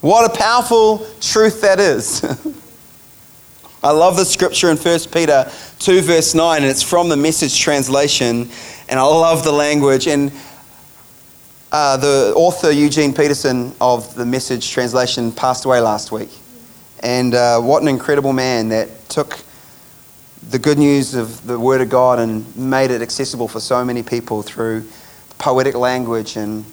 What 0.01 0.33
a 0.33 0.37
powerful 0.37 1.05
truth 1.19 1.59
that 1.59 1.77
is. 1.77 2.23
I 3.83 3.91
love 3.91 4.15
the 4.15 4.23
scripture 4.23 4.69
in 4.69 4.77
1 4.77 4.99
Peter 5.11 5.51
2, 5.79 6.01
verse 6.01 6.33
9, 6.33 6.61
and 6.61 6.71
it's 6.71 6.81
from 6.81 7.09
the 7.09 7.17
message 7.17 7.59
translation, 7.59 8.49
and 8.87 8.97
I 8.97 9.03
love 9.03 9.43
the 9.43 9.51
language. 9.51 10.07
And 10.07 10.31
uh, 11.73 11.97
the 11.97 12.31
author, 12.33 12.71
Eugene 12.71 13.13
Peterson, 13.13 13.75
of 13.81 14.15
the 14.15 14.25
message 14.25 14.71
translation, 14.71 15.33
passed 15.33 15.65
away 15.65 15.81
last 15.81 16.13
week. 16.13 16.31
And 17.01 17.35
uh, 17.35 17.59
what 17.59 17.81
an 17.81 17.89
incredible 17.89 18.31
man 18.31 18.69
that 18.69 19.09
took 19.09 19.37
the 20.49 20.59
good 20.59 20.77
news 20.77 21.13
of 21.13 21.45
the 21.45 21.59
Word 21.59 21.81
of 21.81 21.89
God 21.89 22.19
and 22.19 22.55
made 22.55 22.89
it 22.89 23.01
accessible 23.01 23.49
for 23.49 23.59
so 23.59 23.83
many 23.83 24.01
people 24.01 24.43
through 24.43 24.87
poetic 25.39 25.75
language. 25.75 26.37
And, 26.37 26.63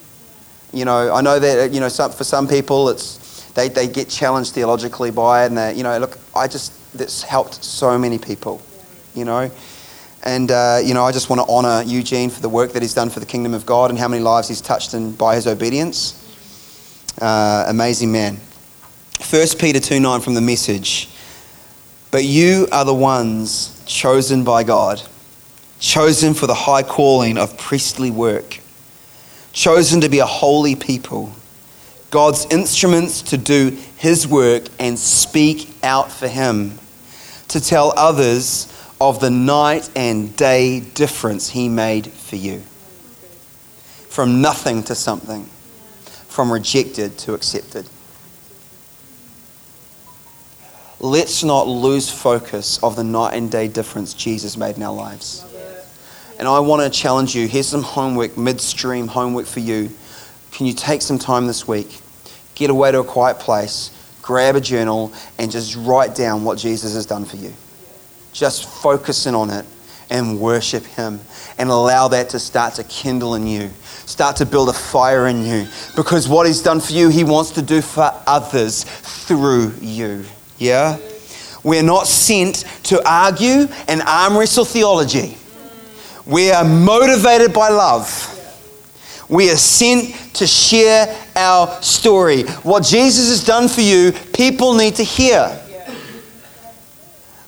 you 0.72 0.84
know, 0.84 1.12
I 1.12 1.20
know 1.20 1.38
that, 1.38 1.72
you 1.72 1.80
know, 1.80 1.88
some, 1.88 2.12
for 2.12 2.24
some 2.24 2.46
people 2.48 2.88
it's, 2.88 3.44
they, 3.52 3.68
they 3.68 3.88
get 3.88 4.08
challenged 4.08 4.52
theologically 4.52 5.10
by 5.10 5.44
it. 5.44 5.46
And, 5.46 5.58
they, 5.58 5.74
you 5.74 5.82
know, 5.82 5.96
look, 5.98 6.18
I 6.34 6.46
just, 6.46 6.72
that's 6.92 7.22
helped 7.22 7.62
so 7.64 7.98
many 7.98 8.18
people, 8.18 8.60
you 9.14 9.24
know. 9.24 9.50
And, 10.24 10.50
uh, 10.50 10.80
you 10.82 10.92
know, 10.92 11.04
I 11.04 11.12
just 11.12 11.30
want 11.30 11.40
to 11.40 11.46
honor 11.48 11.82
Eugene 11.86 12.30
for 12.30 12.40
the 12.40 12.48
work 12.48 12.72
that 12.72 12.82
he's 12.82 12.94
done 12.94 13.10
for 13.10 13.20
the 13.20 13.26
kingdom 13.26 13.54
of 13.54 13.64
God 13.64 13.90
and 13.90 13.98
how 13.98 14.08
many 14.08 14.22
lives 14.22 14.48
he's 14.48 14.60
touched 14.60 14.92
in, 14.92 15.12
by 15.12 15.36
his 15.36 15.46
obedience. 15.46 16.22
Uh, 17.20 17.64
amazing 17.68 18.12
man. 18.12 18.38
1 19.30 19.46
Peter 19.58 19.80
2 19.80 20.00
9 20.00 20.20
from 20.20 20.34
the 20.34 20.40
message. 20.40 21.08
But 22.10 22.24
you 22.24 22.68
are 22.72 22.84
the 22.84 22.94
ones 22.94 23.82
chosen 23.86 24.44
by 24.44 24.62
God, 24.64 25.02
chosen 25.78 26.34
for 26.34 26.46
the 26.46 26.54
high 26.54 26.82
calling 26.82 27.38
of 27.38 27.56
priestly 27.56 28.10
work, 28.10 28.60
chosen 29.56 30.02
to 30.02 30.08
be 30.10 30.18
a 30.18 30.26
holy 30.26 30.76
people, 30.76 31.32
God's 32.10 32.46
instruments 32.50 33.22
to 33.22 33.38
do 33.38 33.76
his 33.96 34.28
work 34.28 34.64
and 34.78 34.98
speak 34.98 35.70
out 35.82 36.12
for 36.12 36.28
him, 36.28 36.78
to 37.48 37.58
tell 37.58 37.94
others 37.96 38.70
of 39.00 39.18
the 39.20 39.30
night 39.30 39.88
and 39.96 40.36
day 40.36 40.80
difference 40.80 41.48
he 41.48 41.70
made 41.70 42.06
for 42.06 42.36
you. 42.36 42.60
From 44.10 44.42
nothing 44.42 44.82
to 44.84 44.94
something, 44.94 45.44
from 46.28 46.52
rejected 46.52 47.16
to 47.18 47.32
accepted. 47.32 47.88
let's 51.00 51.44
not 51.44 51.66
lose 51.66 52.10
focus 52.10 52.82
of 52.82 52.96
the 52.96 53.04
night 53.04 53.34
and 53.34 53.50
day 53.50 53.68
difference 53.68 54.14
Jesus 54.14 54.56
made 54.56 54.76
in 54.76 54.82
our 54.82 54.94
lives. 54.94 55.44
And 56.38 56.46
I 56.46 56.60
want 56.60 56.82
to 56.82 56.90
challenge 56.98 57.34
you. 57.34 57.48
Here's 57.48 57.68
some 57.68 57.82
homework, 57.82 58.36
midstream 58.36 59.08
homework 59.08 59.46
for 59.46 59.60
you. 59.60 59.90
Can 60.52 60.66
you 60.66 60.72
take 60.72 61.02
some 61.02 61.18
time 61.18 61.46
this 61.46 61.66
week? 61.66 62.00
Get 62.54 62.70
away 62.70 62.92
to 62.92 63.00
a 63.00 63.04
quiet 63.04 63.38
place, 63.38 63.90
grab 64.22 64.56
a 64.56 64.60
journal, 64.60 65.12
and 65.38 65.50
just 65.50 65.76
write 65.76 66.14
down 66.14 66.44
what 66.44 66.58
Jesus 66.58 66.94
has 66.94 67.06
done 67.06 67.24
for 67.24 67.36
you. 67.36 67.52
Just 68.32 68.68
focus 68.68 69.26
in 69.26 69.34
on 69.34 69.50
it 69.50 69.64
and 70.10 70.38
worship 70.38 70.84
Him 70.84 71.20
and 71.58 71.70
allow 71.70 72.08
that 72.08 72.30
to 72.30 72.38
start 72.38 72.74
to 72.74 72.84
kindle 72.84 73.34
in 73.34 73.46
you, 73.46 73.70
start 74.04 74.36
to 74.36 74.46
build 74.46 74.68
a 74.68 74.72
fire 74.72 75.26
in 75.26 75.44
you. 75.44 75.66
Because 75.94 76.28
what 76.28 76.46
He's 76.46 76.62
done 76.62 76.80
for 76.80 76.92
you, 76.92 77.08
He 77.08 77.24
wants 77.24 77.50
to 77.52 77.62
do 77.62 77.80
for 77.80 78.12
others 78.26 78.84
through 78.84 79.72
you. 79.80 80.24
Yeah? 80.58 80.98
We're 81.62 81.82
not 81.82 82.06
sent 82.06 82.64
to 82.84 83.02
argue 83.08 83.66
and 83.88 84.02
arm 84.02 84.36
wrestle 84.36 84.64
theology. 84.64 85.36
We 86.26 86.50
are 86.50 86.64
motivated 86.64 87.52
by 87.52 87.68
love. 87.68 88.32
We 89.28 89.50
are 89.50 89.56
sent 89.56 90.14
to 90.34 90.46
share 90.46 91.16
our 91.34 91.80
story. 91.82 92.42
What 92.62 92.84
Jesus 92.84 93.28
has 93.28 93.44
done 93.44 93.68
for 93.68 93.80
you, 93.80 94.12
people 94.32 94.74
need 94.74 94.96
to 94.96 95.04
hear. 95.04 95.48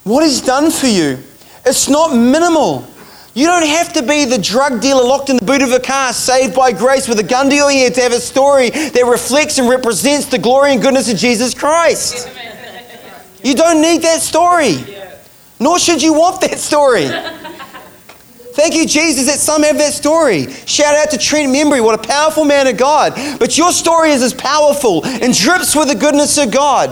What 0.04 0.24
He's 0.24 0.40
done 0.40 0.70
for 0.70 0.86
you, 0.86 1.18
it's 1.66 1.88
not 1.88 2.14
minimal. 2.14 2.86
You 3.34 3.46
don't 3.46 3.66
have 3.66 3.92
to 3.92 4.02
be 4.02 4.24
the 4.24 4.38
drug 4.38 4.80
dealer 4.80 5.04
locked 5.04 5.30
in 5.30 5.36
the 5.36 5.44
boot 5.44 5.62
of 5.62 5.70
a 5.70 5.78
car, 5.78 6.12
saved 6.12 6.56
by 6.56 6.72
grace 6.72 7.06
with 7.06 7.18
a 7.20 7.22
gun 7.22 7.50
to 7.50 7.54
your 7.54 7.70
head 7.70 7.94
to 7.94 8.00
have 8.00 8.12
a 8.12 8.20
story 8.20 8.70
that 8.70 9.06
reflects 9.08 9.58
and 9.58 9.68
represents 9.68 10.26
the 10.26 10.38
glory 10.38 10.72
and 10.72 10.82
goodness 10.82 11.12
of 11.12 11.18
Jesus 11.18 11.54
Christ. 11.54 12.28
You 13.44 13.54
don't 13.54 13.80
need 13.80 14.02
that 14.02 14.22
story, 14.22 14.78
nor 15.60 15.78
should 15.78 16.02
you 16.02 16.14
want 16.14 16.40
that 16.40 16.58
story. 16.58 17.06
Thank 18.58 18.74
you, 18.74 18.86
Jesus, 18.86 19.26
that 19.26 19.38
some 19.38 19.62
have 19.62 19.78
that 19.78 19.92
story. 19.92 20.52
Shout 20.66 20.96
out 20.96 21.12
to 21.12 21.16
Trent 21.16 21.54
Membry, 21.54 21.80
what 21.80 21.94
a 21.94 22.08
powerful 22.08 22.44
man 22.44 22.66
of 22.66 22.76
God. 22.76 23.12
But 23.38 23.56
your 23.56 23.70
story 23.70 24.10
is 24.10 24.20
as 24.20 24.34
powerful 24.34 25.06
and 25.06 25.32
drips 25.32 25.76
with 25.76 25.86
the 25.86 25.94
goodness 25.94 26.36
of 26.38 26.50
God. 26.50 26.90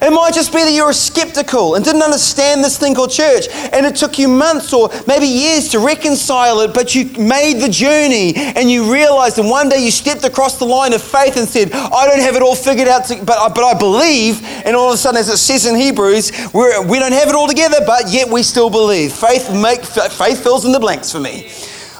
It 0.00 0.10
might 0.10 0.34
just 0.34 0.52
be 0.52 0.62
that 0.62 0.72
you 0.72 0.84
were 0.84 0.92
skeptical 0.92 1.74
and 1.74 1.84
didn't 1.84 2.02
understand 2.02 2.62
this 2.62 2.78
thing 2.78 2.94
called 2.94 3.10
church, 3.10 3.48
and 3.72 3.86
it 3.86 3.96
took 3.96 4.18
you 4.18 4.28
months 4.28 4.72
or 4.72 4.90
maybe 5.06 5.26
years 5.26 5.68
to 5.68 5.78
reconcile 5.78 6.60
it, 6.60 6.74
but 6.74 6.94
you 6.94 7.06
made 7.18 7.60
the 7.60 7.68
journey 7.68 8.34
and 8.36 8.70
you 8.70 8.92
realized, 8.92 9.38
and 9.38 9.48
one 9.48 9.68
day 9.68 9.84
you 9.84 9.90
stepped 9.90 10.24
across 10.24 10.58
the 10.58 10.64
line 10.64 10.92
of 10.92 11.02
faith 11.02 11.36
and 11.36 11.48
said, 11.48 11.72
I 11.72 12.06
don't 12.06 12.20
have 12.20 12.36
it 12.36 12.42
all 12.42 12.54
figured 12.54 12.88
out, 12.88 13.06
to, 13.06 13.16
but, 13.24 13.38
uh, 13.38 13.48
but 13.48 13.64
I 13.64 13.78
believe. 13.78 14.42
And 14.64 14.76
all 14.76 14.88
of 14.88 14.94
a 14.94 14.96
sudden, 14.96 15.18
as 15.18 15.28
it 15.28 15.38
says 15.38 15.66
in 15.66 15.74
Hebrews, 15.74 16.32
we're, 16.52 16.86
we 16.86 16.98
don't 16.98 17.12
have 17.12 17.28
it 17.28 17.34
all 17.34 17.48
together, 17.48 17.78
but 17.86 18.08
yet 18.08 18.28
we 18.28 18.42
still 18.42 18.70
believe. 18.70 19.12
Faith, 19.12 19.52
make, 19.52 19.84
faith 19.84 20.42
fills 20.42 20.64
in 20.64 20.72
the 20.72 20.80
blanks 20.80 21.12
for 21.12 21.20
me. 21.20 21.50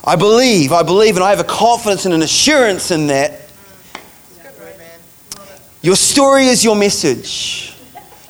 I 0.04 0.16
believe, 0.16 0.72
I 0.72 0.82
believe, 0.82 1.16
and 1.16 1.24
I 1.24 1.30
have 1.30 1.40
a 1.40 1.44
confidence 1.44 2.04
and 2.04 2.14
an 2.14 2.22
assurance 2.22 2.90
in 2.90 3.08
that. 3.08 3.42
Your 5.82 5.96
story 5.96 6.46
is 6.46 6.64
your 6.64 6.74
message. 6.74 7.75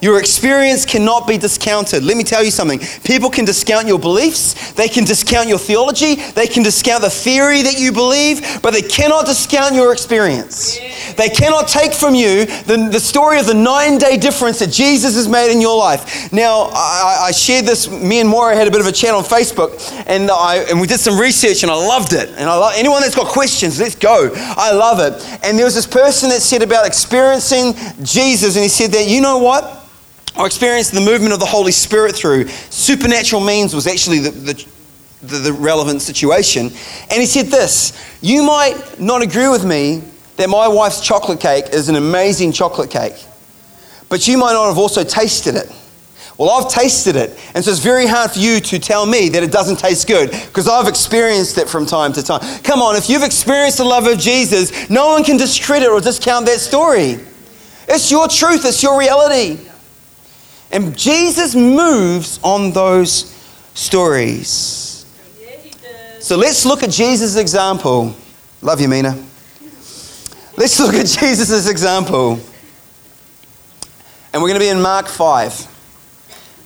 Your 0.03 0.19
experience 0.19 0.85
cannot 0.85 1.27
be 1.27 1.39
discounted. 1.39 2.05
Let 2.05 2.17
me 2.17 2.25
tell 2.25 2.45
you 2.45 2.51
something. 2.51 2.81
People 3.03 3.31
can 3.31 3.47
discount 3.47 3.89
your 3.89 3.99
beliefs, 3.99 4.73
they 4.73 4.89
can 4.89 5.05
discount 5.05 5.49
your 5.49 5.59
theology, 5.59 6.17
they 6.17 6.47
can 6.47 6.63
discount 6.63 7.03
the 7.03 7.11
theory 7.11 7.63
that 7.63 7.79
you 7.79 7.93
believe, 7.93 8.61
but 8.63 8.73
they 8.73 8.83
cannot 8.83 9.25
discount 9.25 9.75
your 9.75 9.93
experience. 9.93 10.79
They 11.17 11.31
cannot 11.31 11.69
take 11.69 11.95
from 11.95 12.15
you 12.15 12.45
the, 12.45 12.89
the 12.93 13.01
story 13.01 13.41
of 13.41 13.47
the 13.47 13.55
nine 13.55 13.97
day 13.97 14.19
difference 14.19 14.59
that 14.59 14.71
Jesus 14.71 15.15
has 15.15 15.29
made 15.29 15.51
in 15.51 15.63
your 15.63 15.79
life. 15.79 16.31
Now, 16.33 16.71
I, 16.73 17.29
I 17.29 17.33
shared 17.33 17.65
this, 17.65 17.91
me 17.91 18.21
and 18.21 18.29
Maura 18.29 18.55
had 18.55 18.69
a 18.69 18.71
bit 18.71 18.81
of 18.81 18.87
a 18.87 18.93
chat 18.93 19.15
on 19.15 19.23
Facebook, 19.23 19.81
and, 20.07 20.31
I, 20.31 20.67
and 20.69 20.79
we 20.79 20.87
did 20.87 21.01
some 21.01 21.19
research, 21.19 21.63
and 21.63 21.73
I 21.73 21.75
loved 21.75 22.13
it. 22.13 22.29
And 22.31 22.51
I 22.51 22.57
love, 22.57 22.75
anyone 22.77 23.01
that's 23.01 23.15
got 23.15 23.29
questions, 23.29 23.81
let's 23.81 23.95
go. 23.95 24.31
I 24.35 24.73
love 24.73 25.01
it. 25.01 25.15
And 25.43 25.59
there 25.59 25.65
was 25.65 25.75
this 25.75 25.87
person 25.87 26.29
that 26.29 26.43
said 26.43 26.63
about 26.63 26.87
experiencing 26.87 27.75
Jesus, 28.03 28.57
and 28.57 28.63
he 28.63 28.69
said 28.69 28.93
that, 28.93 29.09
you 29.09 29.23
know 29.23 29.39
what? 29.39 29.85
I 30.37 30.45
experienced 30.45 30.93
the 30.93 31.01
movement 31.01 31.33
of 31.33 31.41
the 31.41 31.47
Holy 31.47 31.73
Spirit 31.73 32.15
through 32.15 32.49
supernatural 32.49 33.43
means 33.43 33.75
was 33.75 33.87
actually 33.87 34.19
the, 34.19 34.31
the, 34.31 34.67
the, 35.23 35.39
the 35.39 35.53
relevant 35.53 36.03
situation. 36.03 36.67
And 36.67 37.21
he 37.21 37.27
said 37.27 37.47
this 37.47 37.93
You 38.21 38.43
might 38.43 39.01
not 39.01 39.23
agree 39.23 39.49
with 39.49 39.65
me 39.65 40.03
that 40.37 40.51
my 40.51 40.69
wife's 40.69 41.01
chocolate 41.01 41.41
cake 41.41 41.67
is 41.73 41.89
an 41.89 41.97
amazing 41.97 42.53
chocolate 42.53 42.91
cake, 42.91 43.25
but 44.11 44.29
you 44.29 44.37
might 44.37 44.53
not 44.53 44.67
have 44.69 44.77
also 44.77 45.05
tasted 45.05 45.55
it. 45.55 45.73
Well, 46.37 46.51
I've 46.51 46.71
tasted 46.71 47.17
it, 47.17 47.31
and 47.55 47.65
so 47.65 47.71
it's 47.71 47.81
very 47.81 48.07
hard 48.07 48.33
for 48.33 48.39
you 48.39 48.61
to 48.61 48.79
tell 48.79 49.07
me 49.07 49.31
that 49.31 49.43
it 49.43 49.51
doesn't 49.51 49.79
taste 49.79 50.07
good 50.07 50.31
because 50.31 50.69
I've 50.69 50.87
experienced 50.87 51.57
it 51.57 51.67
from 51.67 51.87
time 51.87 52.13
to 52.13 52.23
time. 52.23 52.41
Come 52.63 52.83
on, 52.83 52.95
if 52.95 53.09
you've 53.09 53.23
experienced 53.23 53.79
the 53.79 53.85
love 53.85 54.07
of 54.07 54.19
Jesus, 54.19 54.91
no 54.91 55.07
one 55.07 55.25
can 55.25 55.39
discredit 55.39 55.89
or 55.89 55.99
discount 55.99 56.45
that 56.45 56.61
story. 56.61 57.21
It's 57.89 58.11
your 58.11 58.29
truth, 58.29 58.67
it's 58.67 58.83
your 58.83 58.99
reality. 58.99 59.66
And 60.71 60.97
Jesus 60.97 61.55
moves 61.55 62.41
on 62.43 62.73
those 62.73 63.33
stories. 63.75 65.07
So 66.21 66.37
let's 66.37 66.67
look 66.67 66.83
at 66.83 66.91
Jesus' 66.91 67.37
example. 67.37 68.15
Love 68.61 68.81
you, 68.81 68.89
Mina. 68.89 69.13
Let's 70.57 70.81
look 70.81 70.95
at 70.95 71.07
Jesus' 71.21 71.69
example. 71.69 72.41
And 74.33 74.43
we're 74.43 74.49
going 74.49 74.61
to 74.61 74.65
be 74.65 74.69
in 74.69 74.81
Mark 74.81 75.07
5, 75.07 75.53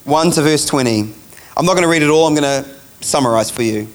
1 0.05 0.31
to 0.31 0.41
verse 0.41 0.65
20. 0.65 1.13
I'm 1.55 1.65
not 1.65 1.73
going 1.73 1.83
to 1.83 1.87
read 1.87 2.01
it 2.01 2.09
all, 2.09 2.27
I'm 2.27 2.35
going 2.35 2.63
to 2.63 2.69
summarize 3.01 3.51
for 3.51 3.61
you. 3.61 3.87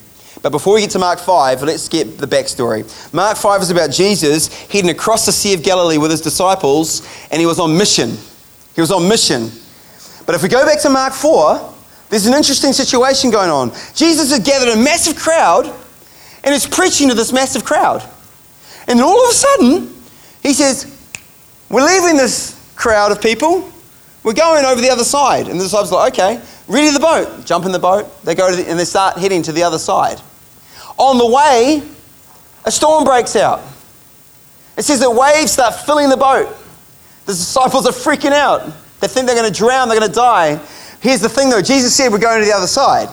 But 0.42 0.50
before 0.50 0.74
we 0.74 0.82
get 0.82 0.90
to 0.90 0.98
Mark 0.98 1.18
5, 1.18 1.62
let's 1.62 1.88
get 1.88 2.18
the 2.18 2.26
backstory. 2.26 2.84
Mark 3.12 3.36
5 3.36 3.62
is 3.62 3.70
about 3.70 3.90
Jesus 3.90 4.54
heading 4.66 4.90
across 4.90 5.26
the 5.26 5.32
Sea 5.32 5.54
of 5.54 5.62
Galilee 5.62 5.98
with 5.98 6.10
his 6.10 6.20
disciples, 6.20 7.06
and 7.30 7.40
he 7.40 7.46
was 7.46 7.58
on 7.58 7.76
mission. 7.76 8.16
He 8.74 8.80
was 8.80 8.92
on 8.92 9.08
mission. 9.08 9.50
But 10.26 10.34
if 10.34 10.42
we 10.42 10.48
go 10.48 10.66
back 10.66 10.80
to 10.82 10.90
Mark 10.90 11.12
4, 11.12 11.74
there's 12.10 12.26
an 12.26 12.34
interesting 12.34 12.72
situation 12.72 13.30
going 13.30 13.50
on. 13.50 13.70
Jesus 13.94 14.30
has 14.30 14.40
gathered 14.40 14.68
a 14.68 14.76
massive 14.76 15.16
crowd 15.16 15.66
and 16.44 16.54
is 16.54 16.66
preaching 16.66 17.08
to 17.08 17.14
this 17.14 17.32
massive 17.32 17.64
crowd. 17.64 18.02
And 18.86 18.98
then 18.98 19.06
all 19.06 19.24
of 19.24 19.30
a 19.30 19.34
sudden, 19.34 19.94
he 20.42 20.52
says, 20.52 20.86
We're 21.70 21.84
leaving 21.84 22.16
this 22.16 22.54
crowd 22.76 23.10
of 23.10 23.20
people. 23.20 23.72
We're 24.22 24.34
going 24.34 24.64
over 24.64 24.80
the 24.80 24.90
other 24.90 25.04
side. 25.04 25.48
And 25.48 25.58
the 25.58 25.64
disciples 25.64 25.92
are 25.92 26.00
like, 26.00 26.14
okay, 26.14 26.40
ready 26.66 26.90
the 26.90 27.00
boat. 27.00 27.46
Jump 27.46 27.64
in 27.64 27.72
the 27.72 27.78
boat. 27.78 28.22
They 28.24 28.34
go 28.34 28.54
the, 28.54 28.68
and 28.68 28.78
they 28.78 28.84
start 28.84 29.16
heading 29.18 29.42
to 29.42 29.52
the 29.52 29.62
other 29.62 29.78
side. 29.78 30.20
On 30.98 31.18
the 31.18 31.26
way, 31.26 31.82
a 32.64 32.70
storm 32.70 33.04
breaks 33.04 33.36
out. 33.36 33.60
It 34.76 34.82
says 34.82 35.00
that 35.00 35.10
waves 35.10 35.52
start 35.52 35.74
filling 35.74 36.08
the 36.08 36.16
boat. 36.16 36.48
The 37.26 37.32
disciples 37.32 37.86
are 37.86 37.92
freaking 37.92 38.32
out. 38.32 38.72
They 39.06 39.12
think 39.12 39.28
they're 39.28 39.36
going 39.36 39.52
to 39.52 39.56
drown, 39.56 39.88
they're 39.88 40.00
going 40.00 40.10
to 40.10 40.16
die. 40.16 40.60
Here's 41.00 41.20
the 41.20 41.28
thing 41.28 41.48
though 41.48 41.62
Jesus 41.62 41.94
said 41.94 42.10
we're 42.10 42.18
going 42.18 42.40
to 42.40 42.44
the 42.44 42.52
other 42.52 42.66
side. 42.66 43.08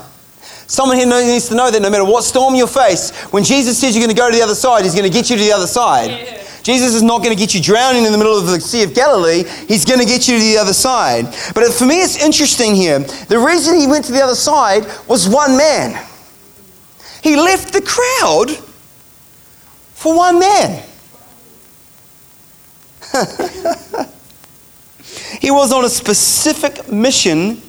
Someone 0.66 0.98
here 0.98 1.06
needs 1.06 1.50
to 1.50 1.56
know 1.56 1.70
that 1.70 1.80
no 1.84 1.90
matter 1.92 2.04
what 2.04 2.24
storm 2.24 2.56
you 2.56 2.66
face, 2.66 3.12
when 3.26 3.44
Jesus 3.44 3.78
says 3.78 3.96
you're 3.96 4.04
going 4.04 4.16
to 4.16 4.20
go 4.20 4.28
to 4.28 4.36
the 4.36 4.42
other 4.42 4.56
side, 4.56 4.86
he's 4.86 4.96
going 4.96 5.06
to 5.06 5.14
get 5.14 5.30
you 5.30 5.38
to 5.38 5.44
the 5.44 5.52
other 5.52 5.68
side. 5.68 6.10
Yeah. 6.10 6.44
Jesus 6.64 6.96
is 6.96 7.04
not 7.04 7.22
going 7.22 7.30
to 7.30 7.40
get 7.40 7.54
you 7.54 7.62
drowning 7.62 8.06
in 8.06 8.12
the 8.12 8.18
middle 8.18 8.36
of 8.36 8.48
the 8.48 8.60
Sea 8.60 8.82
of 8.82 8.96
Galilee. 8.96 9.44
He's 9.68 9.86
going 9.86 10.00
to 10.00 10.06
get 10.06 10.28
you 10.28 10.40
to 10.40 10.44
the 10.44 10.58
other 10.58 10.74
side. 10.74 11.26
But 11.54 11.72
for 11.72 11.86
me, 11.86 12.02
it's 12.02 12.20
interesting 12.20 12.74
here. 12.74 12.98
The 12.98 13.38
reason 13.38 13.80
he 13.80 13.86
went 13.86 14.06
to 14.06 14.14
the 14.14 14.24
other 14.24 14.34
side 14.34 14.86
was 15.08 15.30
one 15.30 15.56
man. 15.58 16.04
He 17.22 17.36
left 17.36 17.72
the 17.72 17.82
crowd 17.84 18.50
for 19.94 20.18
one 20.18 20.40
man. 20.40 20.84
he 25.40 25.52
was 25.52 25.72
on 25.72 25.86
a 25.86 25.90
specific 25.90 26.92
mission 26.92 27.62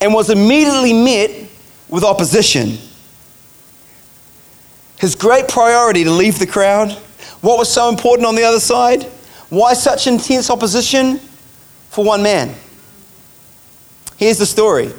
and 0.00 0.12
was 0.12 0.30
immediately 0.30 0.92
met 0.92 1.48
with 1.88 2.04
opposition. 2.04 2.78
His 4.98 5.14
great 5.14 5.48
priority 5.48 6.04
to 6.04 6.10
leave 6.10 6.38
the 6.38 6.46
crowd, 6.46 6.92
what 7.40 7.58
was 7.58 7.72
so 7.72 7.88
important 7.88 8.26
on 8.26 8.34
the 8.34 8.44
other 8.44 8.60
side? 8.60 9.04
Why 9.48 9.74
such 9.74 10.06
intense 10.06 10.50
opposition 10.50 11.18
for 11.90 12.04
one 12.04 12.22
man? 12.22 12.54
Here's 14.16 14.38
the 14.38 14.46
story. 14.46 14.92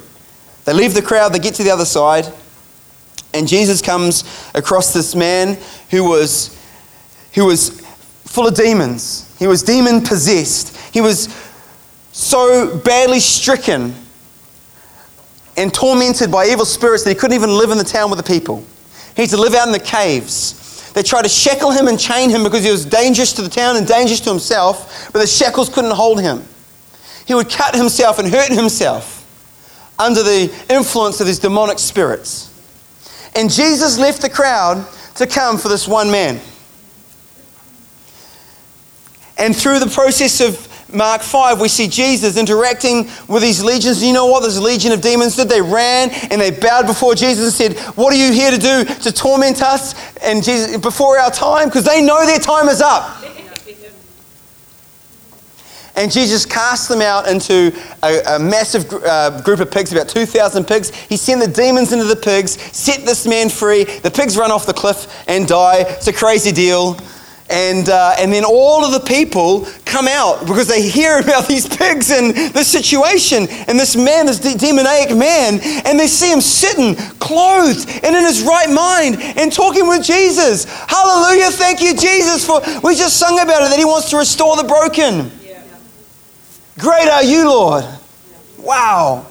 They 0.64 0.72
leave 0.72 0.94
the 0.94 1.02
crowd, 1.02 1.32
they 1.32 1.38
get 1.38 1.54
to 1.54 1.62
the 1.62 1.70
other 1.70 1.84
side, 1.84 2.32
and 3.34 3.46
Jesus 3.46 3.82
comes 3.82 4.24
across 4.54 4.92
this 4.92 5.14
man 5.14 5.58
who 5.90 6.04
was, 6.04 6.56
who 7.34 7.46
was 7.46 7.80
full 8.24 8.46
of 8.46 8.54
demons. 8.54 9.34
He 9.38 9.46
was 9.46 9.62
demon 9.62 10.02
possessed. 10.02 10.76
He 10.92 11.00
was 11.00 11.28
so 12.18 12.76
badly 12.78 13.20
stricken 13.20 13.94
and 15.56 15.72
tormented 15.72 16.32
by 16.32 16.46
evil 16.46 16.64
spirits 16.64 17.04
that 17.04 17.10
he 17.10 17.14
couldn't 17.14 17.36
even 17.36 17.50
live 17.50 17.70
in 17.70 17.78
the 17.78 17.84
town 17.84 18.10
with 18.10 18.18
the 18.18 18.24
people. 18.24 18.64
He 19.14 19.22
had 19.22 19.30
to 19.30 19.36
live 19.36 19.54
out 19.54 19.68
in 19.68 19.72
the 19.72 19.78
caves. 19.78 20.90
They 20.94 21.04
tried 21.04 21.22
to 21.22 21.28
shackle 21.28 21.70
him 21.70 21.86
and 21.86 21.98
chain 21.98 22.28
him 22.28 22.42
because 22.42 22.64
he 22.64 22.72
was 22.72 22.84
dangerous 22.84 23.32
to 23.34 23.42
the 23.42 23.48
town 23.48 23.76
and 23.76 23.86
dangerous 23.86 24.18
to 24.22 24.30
himself, 24.30 25.10
but 25.12 25.20
the 25.20 25.28
shackles 25.28 25.68
couldn't 25.68 25.92
hold 25.92 26.20
him. 26.20 26.42
He 27.24 27.34
would 27.34 27.48
cut 27.48 27.76
himself 27.76 28.18
and 28.18 28.28
hurt 28.28 28.50
himself 28.50 29.24
under 29.96 30.24
the 30.24 30.52
influence 30.68 31.20
of 31.20 31.28
his 31.28 31.38
demonic 31.38 31.78
spirits. 31.78 32.52
And 33.36 33.48
Jesus 33.48 33.96
left 33.96 34.22
the 34.22 34.30
crowd 34.30 34.84
to 35.14 35.26
come 35.28 35.56
for 35.56 35.68
this 35.68 35.86
one 35.86 36.10
man. 36.10 36.40
And 39.38 39.54
through 39.54 39.78
the 39.78 39.86
process 39.86 40.40
of 40.40 40.67
Mark 40.92 41.20
5, 41.20 41.60
we 41.60 41.68
see 41.68 41.86
Jesus 41.86 42.38
interacting 42.38 43.10
with 43.28 43.42
these 43.42 43.62
legions. 43.62 44.02
You 44.02 44.14
know 44.14 44.26
what 44.26 44.42
this 44.42 44.58
legion 44.58 44.90
of 44.92 45.02
demons 45.02 45.36
did? 45.36 45.48
They 45.48 45.60
ran 45.60 46.10
and 46.30 46.40
they 46.40 46.50
bowed 46.50 46.86
before 46.86 47.14
Jesus 47.14 47.44
and 47.44 47.76
said, 47.76 47.94
What 47.94 48.12
are 48.12 48.16
you 48.16 48.32
here 48.32 48.50
to 48.50 48.58
do? 48.58 48.84
To 48.84 49.12
torment 49.12 49.62
us 49.62 49.94
and 50.22 50.42
Jesus 50.42 50.78
before 50.78 51.18
our 51.18 51.30
time? 51.30 51.68
Because 51.68 51.84
they 51.84 52.00
know 52.00 52.24
their 52.24 52.38
time 52.38 52.68
is 52.68 52.80
up. 52.80 53.22
And 55.94 56.12
Jesus 56.12 56.46
cast 56.46 56.88
them 56.88 57.02
out 57.02 57.26
into 57.26 57.76
a, 58.04 58.36
a 58.36 58.38
massive 58.38 58.90
uh, 59.04 59.42
group 59.42 59.58
of 59.58 59.68
pigs, 59.68 59.92
about 59.92 60.08
2,000 60.08 60.64
pigs. 60.64 60.94
He 60.94 61.16
sent 61.16 61.40
the 61.40 61.48
demons 61.48 61.92
into 61.92 62.04
the 62.04 62.14
pigs, 62.14 62.52
set 62.74 63.04
this 63.04 63.26
man 63.26 63.48
free. 63.48 63.82
The 63.82 64.10
pigs 64.10 64.36
run 64.36 64.52
off 64.52 64.64
the 64.64 64.72
cliff 64.72 65.12
and 65.26 65.46
die. 65.48 65.80
It's 65.80 66.06
a 66.06 66.12
crazy 66.12 66.52
deal. 66.52 66.96
And, 67.50 67.88
uh, 67.88 68.14
and 68.18 68.32
then 68.32 68.44
all 68.44 68.84
of 68.84 68.92
the 68.92 69.00
people 69.00 69.66
come 69.84 70.06
out 70.06 70.46
because 70.46 70.68
they 70.68 70.86
hear 70.86 71.18
about 71.24 71.48
these 71.48 71.66
pigs 71.66 72.10
and 72.10 72.34
this 72.34 72.68
situation 72.68 73.46
and 73.68 73.78
this 73.78 73.96
man, 73.96 74.26
this 74.26 74.38
de- 74.38 74.56
demoniac 74.56 75.16
man, 75.16 75.60
and 75.86 75.98
they 75.98 76.06
see 76.06 76.30
him 76.30 76.40
sitting 76.40 76.94
clothed 77.18 77.88
and 78.02 78.14
in 78.14 78.24
his 78.24 78.42
right 78.42 78.68
mind 78.68 79.16
and 79.20 79.52
talking 79.52 79.88
with 79.88 80.04
Jesus. 80.04 80.64
Hallelujah. 80.64 81.50
Thank 81.50 81.80
you, 81.80 81.96
Jesus, 81.96 82.44
for 82.44 82.60
we 82.82 82.94
just 82.94 83.16
sung 83.18 83.40
about 83.40 83.62
it 83.62 83.70
that 83.70 83.78
he 83.78 83.84
wants 83.84 84.10
to 84.10 84.18
restore 84.18 84.56
the 84.56 84.64
broken. 84.64 85.30
Great 86.78 87.08
are 87.08 87.24
you, 87.24 87.48
Lord. 87.48 87.84
Wow. 88.58 89.27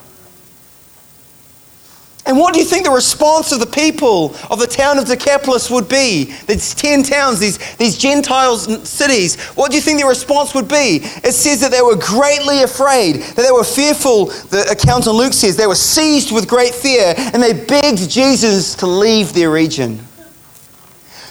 And 2.28 2.38
what 2.38 2.54
do 2.54 2.60
you 2.60 2.66
think 2.66 2.84
the 2.84 2.92
response 2.92 3.54
of 3.54 3.62
the 3.62 3.66
people 3.66 4.36
of 4.52 4.60
the 4.60 4.68
town 4.68 5.00
of 5.00 5.06
Decapolis 5.06 5.72
would 5.72 5.88
be? 5.88 6.26
These 6.46 6.76
10 6.76 7.04
towns, 7.04 7.40
these, 7.40 7.58
these 7.78 7.98
Gentile 7.98 8.58
cities, 8.58 9.42
what 9.52 9.72
do 9.72 9.78
you 9.78 9.82
think 9.82 10.02
the 10.02 10.08
response 10.08 10.54
would 10.54 10.68
be? 10.68 11.00
It 11.24 11.34
says 11.34 11.62
that 11.62 11.72
they 11.72 11.82
were 11.82 11.96
greatly 11.96 12.64
afraid, 12.64 13.22
that 13.22 13.44
they 13.44 13.52
were 13.52 13.64
fearful. 13.64 14.26
The 14.26 14.68
account 14.70 15.08
in 15.08 15.14
Luke 15.14 15.32
says 15.32 15.56
they 15.56 15.68
were 15.68 15.76
seized 15.76 16.34
with 16.34 16.50
great 16.50 16.76
fear 16.76 17.14
and 17.16 17.42
they 17.42 17.54
begged 17.54 18.10
Jesus 18.10 18.76
to 18.76 18.88
leave 18.88 19.32
their 19.32 19.50
region. 19.50 19.98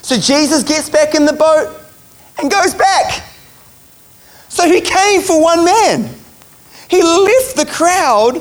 So 0.01 0.17
Jesus 0.17 0.63
gets 0.63 0.89
back 0.89 1.15
in 1.15 1.27
the 1.27 1.35
boat 1.35 1.79
and 2.39 2.51
goes 2.51 2.73
back. 2.73 3.23
So 4.49 4.67
he 4.67 4.81
came 4.81 5.21
for 5.21 5.43
one 5.43 5.63
man. 5.63 6.09
He 6.89 7.03
left 7.03 7.57
the 7.57 7.67
crowd 7.71 8.41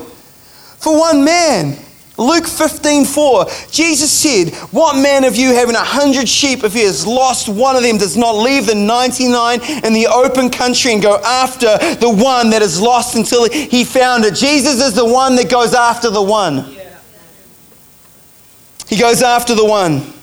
for 0.78 0.98
one 0.98 1.22
man. 1.22 1.82
Luke 2.18 2.46
15, 2.46 3.04
4, 3.04 3.46
Jesus 3.70 4.10
said, 4.10 4.54
What 4.72 4.96
man 4.96 5.24
of 5.24 5.36
you 5.36 5.54
having 5.54 5.74
a 5.74 5.84
hundred 5.84 6.26
sheep, 6.28 6.64
if 6.64 6.72
he 6.72 6.80
has 6.80 7.06
lost 7.06 7.46
one 7.46 7.76
of 7.76 7.82
them, 7.82 7.98
does 7.98 8.16
not 8.16 8.32
leave 8.32 8.66
the 8.66 8.74
99 8.74 9.60
in 9.84 9.92
the 9.92 10.06
open 10.06 10.48
country 10.48 10.94
and 10.94 11.02
go 11.02 11.18
after 11.18 11.76
the 11.96 12.10
one 12.10 12.50
that 12.50 12.62
is 12.62 12.80
lost 12.80 13.16
until 13.16 13.48
he 13.50 13.84
found 13.84 14.24
it? 14.24 14.34
Jesus 14.34 14.80
is 14.80 14.94
the 14.94 15.04
one 15.04 15.36
that 15.36 15.50
goes 15.50 15.74
after 15.74 16.08
the 16.08 16.22
one. 16.22 16.74
He 18.88 18.96
goes 18.96 19.22
after 19.22 19.54
the 19.54 19.64
one. 19.64 20.14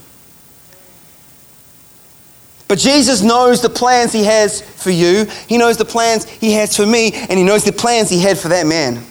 But 2.68 2.80
Jesus 2.80 3.22
knows 3.22 3.62
the 3.62 3.70
plans 3.70 4.14
He 4.14 4.24
has 4.24 4.62
for 4.62 4.90
you. 4.90 5.26
He 5.48 5.60
knows 5.60 5.78
the 5.78 5.86
plans 5.86 6.26
He 6.26 6.54
has 6.54 6.76
for 6.76 6.88
me, 6.88 7.12
and 7.14 7.38
He 7.38 7.44
knows 7.44 7.64
the 7.64 7.72
plans 7.72 8.10
He 8.10 8.20
had 8.20 8.40
for 8.40 8.48
that 8.48 8.66
man. 8.66 9.04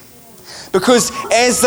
Because 0.72 1.12
as 1.30 1.60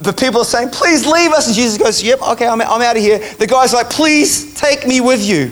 the 0.00 0.12
people 0.12 0.40
are 0.40 0.44
saying, 0.44 0.70
please 0.70 1.06
leave 1.06 1.32
us, 1.32 1.46
and 1.46 1.56
Jesus 1.56 1.78
goes, 1.78 2.02
yep, 2.02 2.20
okay, 2.20 2.46
I'm, 2.46 2.60
I'm 2.60 2.82
out 2.82 2.96
of 2.96 3.02
here. 3.02 3.18
The 3.18 3.46
guy's 3.46 3.72
like, 3.72 3.88
please 3.88 4.54
take 4.54 4.86
me 4.86 5.00
with 5.00 5.24
you. 5.24 5.50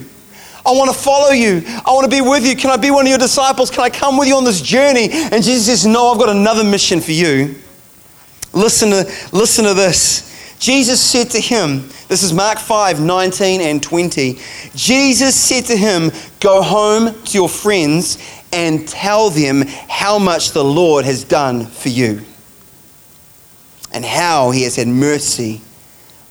I 0.67 0.73
want 0.73 0.91
to 0.91 0.97
follow 0.97 1.31
you. 1.31 1.63
I 1.67 1.93
want 1.93 2.05
to 2.05 2.11
be 2.11 2.23
with 2.23 2.47
you. 2.47 2.57
Can 2.57 2.71
I 2.71 2.77
be 2.77 2.91
one 2.91 3.05
of 3.05 3.11
your 3.11 3.19
disciples? 3.19 3.71
Can 3.71 3.85
I 3.85 3.91
come 3.91 4.17
with 4.17 4.29
you 4.29 4.37
on 4.37 4.45
this 4.45 4.63
journey? 4.63 5.09
And 5.11 5.43
Jesus 5.43 5.67
says, 5.67 5.87
No, 5.87 6.09
I've 6.09 6.19
got 6.19 6.31
another 6.31 6.65
mission 6.65 7.01
for 7.01 7.13
you. 7.13 7.55
Listen 8.55 8.89
to, 8.91 9.13
listen 9.33 9.67
to 9.67 9.75
this. 9.75 10.31
Jesus 10.59 11.03
said 11.03 11.31
to 11.33 11.41
him, 11.41 11.91
this 12.09 12.23
is 12.23 12.33
Mark 12.33 12.59
5 12.59 13.01
19 13.01 13.61
and 13.61 13.83
20. 13.83 14.39
Jesus 14.75 15.35
said 15.35 15.65
to 15.67 15.77
him, 15.77 16.11
Go 16.41 16.63
home 16.63 17.13
to 17.25 17.33
your 17.33 17.49
friends 17.49 18.19
and 18.53 18.87
tell 18.89 19.29
them 19.29 19.65
how 19.89 20.19
much 20.19 20.53
the 20.53 20.65
Lord 20.65 21.05
has 21.05 21.25
done 21.25 21.67
for 21.67 21.91
you 21.91 22.23
and 23.95 24.05
how 24.05 24.51
he 24.51 24.65
has 24.65 24.77
had 24.77 24.89
mercy 24.89 25.63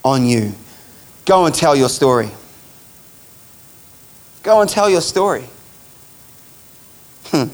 on 0.04 0.26
you. 0.26 0.52
Go 1.26 1.46
and 1.46 1.56
tell 1.56 1.76
your 1.76 1.90
story. 1.90 2.30
Go 4.44 4.60
and 4.60 4.70
tell 4.70 4.90
your 4.90 5.02
story. 5.02 5.46
Hmm. 7.28 7.46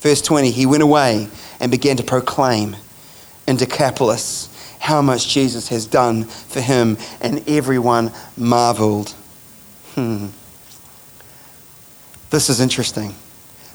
Verse 0.00 0.20
20 0.20 0.50
He 0.50 0.66
went 0.66 0.82
away 0.82 1.28
and 1.58 1.70
began 1.70 1.96
to 1.96 2.04
proclaim 2.04 2.76
in 3.48 3.56
Decapolis 3.56 4.48
how 4.78 5.00
much 5.00 5.28
Jesus 5.28 5.68
has 5.68 5.86
done 5.86 6.24
for 6.24 6.60
him, 6.60 6.98
and 7.20 7.48
everyone 7.48 8.12
marveled. 8.36 9.14
Hmm. 9.94 10.26
This 12.30 12.50
is 12.50 12.60
interesting 12.60 13.14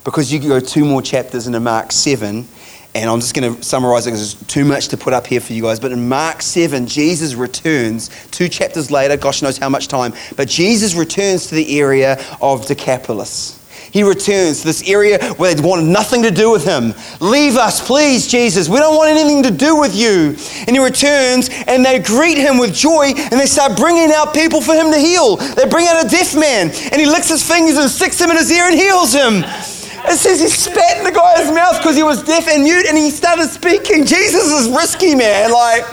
because 0.04 0.32
you 0.32 0.40
go 0.40 0.60
two 0.60 0.86
more 0.86 1.02
chapters 1.02 1.48
into 1.48 1.60
Mark 1.60 1.92
7, 1.92 2.48
and 2.96 3.10
I'm 3.10 3.20
just 3.20 3.36
going 3.36 3.56
to 3.56 3.64
summarize 3.64 4.08
it 4.08 4.12
because 4.12 4.34
there's 4.34 4.48
too 4.48 4.66
much 4.66 4.88
to 4.90 4.98
put 4.98 5.14
up 5.14 5.28
here 5.28 5.40
for 5.40 5.54
you 5.54 5.64
guys. 5.64 5.80
But 5.80 5.92
in 5.92 6.10
Mark 6.10 6.42
7, 6.42 6.88
Jesus 6.88 7.36
returns 7.36 8.10
two 8.32 8.50
chapters 8.50 8.90
later, 8.90 9.18
gosh 9.18 9.42
knows 9.42 9.58
how 9.58 9.70
much 9.70 9.88
time, 9.88 10.14
but 10.36 10.48
Jesus 10.48 10.96
returns 10.96 11.48
to 11.48 11.56
the 11.56 11.80
area 11.80 12.18
of 12.42 12.66
Decapolis. 12.66 13.58
He 13.92 14.04
returns 14.04 14.62
to 14.62 14.68
this 14.68 14.88
area 14.88 15.34
where 15.36 15.54
they 15.54 15.62
wanted 15.62 15.86
nothing 15.86 16.24
to 16.24 16.32
do 16.32 16.52
with 16.52 16.66
him. 16.66 16.94
Leave 17.20 17.56
us, 17.56 17.86
please, 17.86 18.28
Jesus. 18.28 18.68
We 18.68 18.80
don't 18.80 18.96
want 18.96 19.10
anything 19.10 19.44
to 19.44 19.52
do 19.52 19.76
with 19.76 19.96
you. 19.96 20.36
And 20.68 20.76
he 20.76 20.80
returns 20.80 21.50
and 21.68 21.86
they 21.86 22.00
greet 22.00 22.38
him 22.38 22.58
with 22.58 22.74
joy 22.74 23.14
and 23.16 23.40
they 23.40 23.46
start 23.46 23.78
bringing 23.78 24.12
out 24.12 24.34
people 24.34 24.62
for 24.62 24.74
him 24.74 24.92
to 24.92 24.98
heal. 24.98 25.38
They 25.38 25.66
bring 25.66 25.88
out 25.88 26.06
a 26.06 26.10
deaf 26.10 26.36
man 26.36 26.70
and 26.70 27.02
he 27.02 27.06
licks 27.06 27.30
his 27.30 27.48
fingers 27.48 27.78
and 27.78 27.90
sticks 27.90 28.20
them 28.20 28.30
in 28.30 28.38
his 28.38 28.52
ear 28.52 28.66
and 28.66 28.76
heals 28.76 29.14
him. 29.14 29.77
It 30.10 30.18
says 30.18 30.40
he 30.40 30.48
spat 30.48 31.00
in 31.00 31.04
the 31.04 31.12
guy's 31.12 31.52
mouth 31.52 31.78
because 31.78 31.96
he 31.96 32.04
was 32.04 32.24
deaf 32.24 32.48
and 32.48 32.64
mute 32.64 32.86
and 32.88 32.98
he 32.98 33.10
started 33.10 33.50
speaking. 33.50 34.06
Jesus 34.06 34.46
is 34.46 34.70
risky, 34.70 35.16
man. 35.16 35.52
Like 35.52 35.86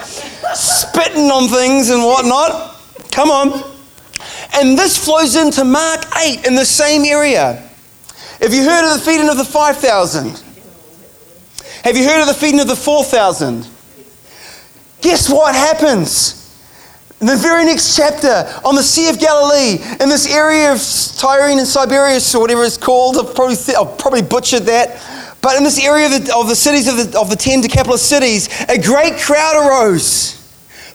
spitting 0.54 1.30
on 1.30 1.48
things 1.48 1.90
and 1.90 2.04
whatnot. 2.04 2.76
Come 3.10 3.30
on. 3.30 3.72
And 4.56 4.78
this 4.78 5.02
flows 5.02 5.34
into 5.34 5.64
Mark 5.64 6.04
8 6.16 6.46
in 6.46 6.54
the 6.54 6.64
same 6.64 7.04
area. 7.04 7.68
Have 8.40 8.54
you 8.54 8.62
heard 8.62 8.84
of 8.88 8.98
the 8.98 9.04
feeding 9.04 9.28
of 9.28 9.36
the 9.36 9.44
5,000? 9.44 10.42
Have 11.82 11.96
you 11.96 12.04
heard 12.04 12.20
of 12.20 12.28
the 12.28 12.34
feeding 12.34 12.60
of 12.60 12.68
the 12.68 12.76
4,000? 12.76 13.66
Guess 15.00 15.28
what 15.28 15.54
happens? 15.54 16.43
In 17.24 17.28
the 17.28 17.36
very 17.36 17.64
next 17.64 17.96
chapter, 17.96 18.44
on 18.66 18.74
the 18.74 18.82
Sea 18.82 19.08
of 19.08 19.18
Galilee, 19.18 19.78
in 19.98 20.10
this 20.10 20.30
area 20.30 20.70
of 20.70 20.78
Tyrene 20.78 21.58
and 21.58 21.66
Tiberias, 21.66 22.34
or 22.34 22.42
whatever 22.42 22.64
it's 22.64 22.76
called, 22.76 23.16
I've 23.16 23.34
probably, 23.34 23.56
I've 23.74 23.96
probably 23.96 24.20
butchered 24.20 24.64
that. 24.64 25.00
But 25.40 25.56
in 25.56 25.64
this 25.64 25.82
area 25.82 26.04
of 26.04 26.26
the, 26.26 26.36
of 26.36 26.48
the 26.48 26.54
cities 26.54 26.86
of 26.86 26.98
the, 26.98 27.18
of 27.18 27.30
the 27.30 27.36
10 27.36 27.62
Decapolis 27.62 28.02
cities, 28.02 28.50
a 28.68 28.78
great 28.78 29.16
crowd 29.16 29.56
arose. 29.56 30.34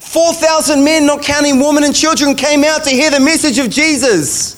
4,000 0.02 0.84
men, 0.84 1.08
not 1.08 1.24
counting 1.24 1.60
women 1.60 1.84
and 1.84 1.96
children, 1.96 2.36
came 2.36 2.64
out 2.64 2.84
to 2.84 2.92
hear 2.92 3.10
the 3.10 3.20
message 3.20 3.58
of 3.58 3.72
Jesus. 3.72 4.56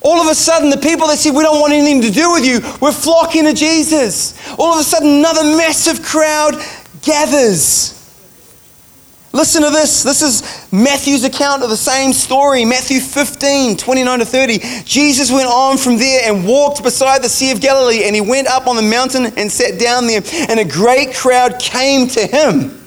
All 0.00 0.22
of 0.22 0.28
a 0.28 0.34
sudden, 0.34 0.70
the 0.70 0.78
people 0.78 1.06
that 1.08 1.18
said, 1.18 1.34
We 1.34 1.42
don't 1.42 1.60
want 1.60 1.74
anything 1.74 2.00
to 2.00 2.10
do 2.10 2.32
with 2.32 2.46
you, 2.46 2.60
were 2.80 2.92
flocking 2.92 3.44
to 3.44 3.52
Jesus. 3.52 4.32
All 4.58 4.72
of 4.72 4.80
a 4.80 4.84
sudden, 4.84 5.18
another 5.18 5.44
massive 5.44 6.02
crowd 6.02 6.54
gathers. 7.02 7.97
Listen 9.38 9.62
to 9.62 9.70
this. 9.70 10.02
This 10.02 10.20
is 10.20 10.42
Matthew's 10.72 11.22
account 11.22 11.62
of 11.62 11.70
the 11.70 11.76
same 11.76 12.12
story. 12.12 12.64
Matthew 12.64 12.98
15, 12.98 13.76
29 13.76 14.18
to 14.18 14.24
30. 14.24 14.58
Jesus 14.82 15.30
went 15.30 15.46
on 15.46 15.78
from 15.78 15.96
there 15.96 16.28
and 16.28 16.44
walked 16.44 16.82
beside 16.82 17.22
the 17.22 17.28
Sea 17.28 17.52
of 17.52 17.60
Galilee, 17.60 18.02
and 18.02 18.16
he 18.16 18.20
went 18.20 18.48
up 18.48 18.66
on 18.66 18.74
the 18.74 18.82
mountain 18.82 19.26
and 19.36 19.50
sat 19.50 19.78
down 19.78 20.08
there, 20.08 20.22
and 20.48 20.58
a 20.58 20.64
great 20.64 21.14
crowd 21.14 21.60
came 21.60 22.08
to 22.08 22.26
him. 22.26 22.77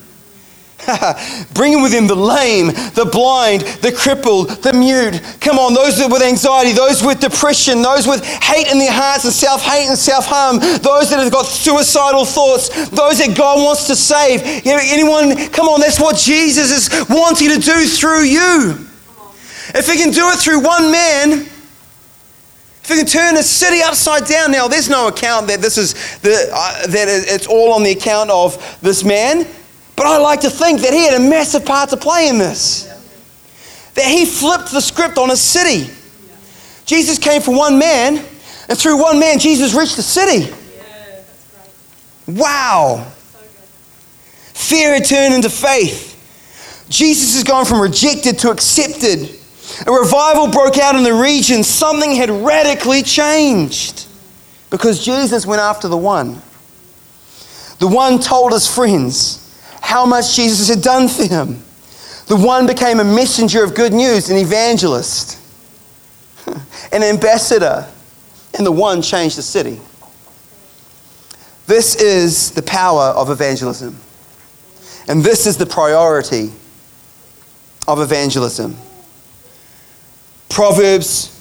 Bringing 1.54 1.82
with 1.82 1.94
him 1.94 2.08
the 2.08 2.16
lame, 2.16 2.68
the 2.68 3.08
blind, 3.12 3.62
the 3.82 3.92
crippled, 3.92 4.50
the 4.64 4.74
mute. 4.74 5.22
Come 5.40 5.60
on, 5.60 5.74
those 5.74 6.00
with 6.00 6.22
anxiety, 6.22 6.74
those 6.74 7.04
with 7.04 7.20
depression, 7.20 7.82
those 7.82 8.08
with 8.08 8.24
hate 8.26 8.72
in 8.72 8.80
their 8.80 8.92
hearts 8.92 9.26
and 9.26 9.34
self 9.34 9.62
hate 9.62 9.88
and 9.88 9.98
self 9.98 10.26
harm, 10.26 10.60
those 10.60 11.10
that 11.10 11.20
have 11.20 11.32
got 11.32 11.46
suicidal 11.46 12.26
thoughts, 12.26 12.70
those 12.90 13.20
that 13.20 13.36
God 13.38 13.64
wants 13.64 13.88
to 13.88 13.96
save. 13.96 14.42
Anyone, 14.66 15.50
come 15.50 15.68
on, 15.68 15.80
that's 15.80 16.00
what 16.00 16.18
Jesus 16.18 16.72
is 16.72 17.10
wanting 17.10 17.50
to 17.50 17.60
do 17.60 17.86
through 17.86 18.24
you. 18.24 18.88
If 19.74 19.88
he 19.88 19.98
can 19.98 20.12
do 20.12 20.30
it 20.32 20.40
through 20.40 20.62
one 20.62 20.92
man, 20.92 21.48
if 22.84 22.90
he 22.90 22.96
can 22.98 23.06
turn 23.06 23.38
a 23.38 23.44
city 23.44 23.82
upside 23.82 24.26
down, 24.26 24.52
now 24.52 24.68
there's 24.68 24.90
no 24.90 25.08
account 25.08 25.48
that 25.48 25.62
this 25.62 25.78
is 25.78 25.94
the, 26.22 26.50
uh, 26.52 26.88
that 26.88 27.08
it's 27.08 27.48
all 27.48 27.74
on 27.74 27.84
the 27.84 27.92
account 27.92 28.32
of 28.32 28.58
this 28.82 29.04
man. 29.04 29.46
But 30.02 30.08
I 30.08 30.18
like 30.18 30.42
to 30.42 30.50
think 30.50 30.82
that 30.82 30.94
he 30.94 31.06
had 31.06 31.14
a 31.14 31.20
massive 31.20 31.64
part 31.64 31.92
to 31.92 31.98
play 31.98 32.28
in 32.28 32.40
this. 32.40 32.86
That 33.94 34.06
he 34.06 34.26
flipped 34.26 34.72
the 34.72 34.82
script 34.82 35.20
on 35.20 35.30
a 35.30 35.36
city. 35.36 35.94
Jesus 36.88 37.20
came 37.20 37.40
for 37.40 37.56
one 37.56 37.78
man, 37.78 38.18
and 38.68 38.76
through 38.76 39.00
one 39.00 39.20
man, 39.20 39.38
Jesus 39.38 39.76
reached 39.76 39.98
the 39.98 40.02
city. 40.02 40.52
Wow. 42.26 43.12
Fear 44.56 44.96
had 44.96 45.06
turned 45.06 45.36
into 45.36 45.52
faith. 45.52 46.18
Jesus 46.90 47.36
has 47.36 47.44
gone 47.44 47.66
from 47.66 47.80
rejected 47.80 48.40
to 48.40 48.50
accepted. 48.50 49.30
A 49.86 49.92
revival 49.92 50.48
broke 50.50 50.80
out 50.80 50.96
in 50.96 51.04
the 51.04 51.14
region. 51.14 51.64
Something 51.64 52.16
had 52.16 52.32
radically 52.32 53.04
changed 53.04 54.08
because 54.72 55.06
Jesus 55.06 55.46
went 55.46 55.62
after 55.62 55.88
the 55.88 55.96
one. 55.96 56.42
The 57.78 57.88
one 57.88 58.18
told 58.18 58.54
his 58.54 58.66
friends, 58.68 59.38
how 59.92 60.06
much 60.06 60.38
Jesus 60.38 60.70
had 60.70 60.82
done 60.82 61.10
for 61.10 61.26
him. 61.26 61.62
The 62.28 62.38
one 62.38 62.66
became 62.66 63.02
a 63.02 63.04
messenger 63.04 63.62
of 63.62 63.76
good 63.76 63.92
news, 63.92 64.30
an 64.30 64.38
evangelist, 64.38 65.38
an 66.94 67.04
ambassador, 67.04 67.86
and 68.58 68.66
the 68.66 68.72
one 68.72 69.02
changed 69.02 69.38
the 69.38 69.42
city. 69.42 69.82
This 71.68 71.96
is 71.96 72.52
the 72.52 72.62
power 72.62 73.08
of 73.18 73.30
evangelism. 73.30 73.98
And 75.10 75.22
this 75.26 75.46
is 75.46 75.58
the 75.58 75.66
priority 75.66 76.54
of 77.86 78.00
evangelism. 78.00 78.78
Proverbs 80.48 81.38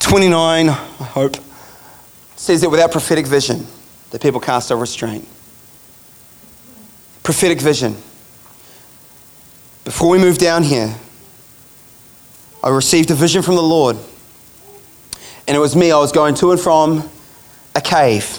29, 0.00 0.68
I 0.68 0.72
hope, 0.72 1.36
says 2.36 2.60
that 2.60 2.68
without 2.68 2.92
prophetic 2.92 3.26
vision, 3.26 3.66
the 4.10 4.18
people 4.18 4.38
cast 4.38 4.70
over 4.70 4.82
restraint 4.82 5.26
prophetic 7.22 7.60
vision. 7.60 7.96
Before 9.84 10.10
we 10.10 10.18
move 10.18 10.38
down 10.38 10.62
here, 10.62 10.94
I 12.62 12.68
received 12.68 13.10
a 13.10 13.14
vision 13.14 13.42
from 13.42 13.56
the 13.56 13.62
Lord. 13.62 13.96
And 15.48 15.56
it 15.56 15.60
was 15.60 15.74
me, 15.74 15.90
I 15.90 15.98
was 15.98 16.12
going 16.12 16.34
to 16.36 16.52
and 16.52 16.60
from 16.60 17.08
a 17.74 17.80
cave. 17.80 18.38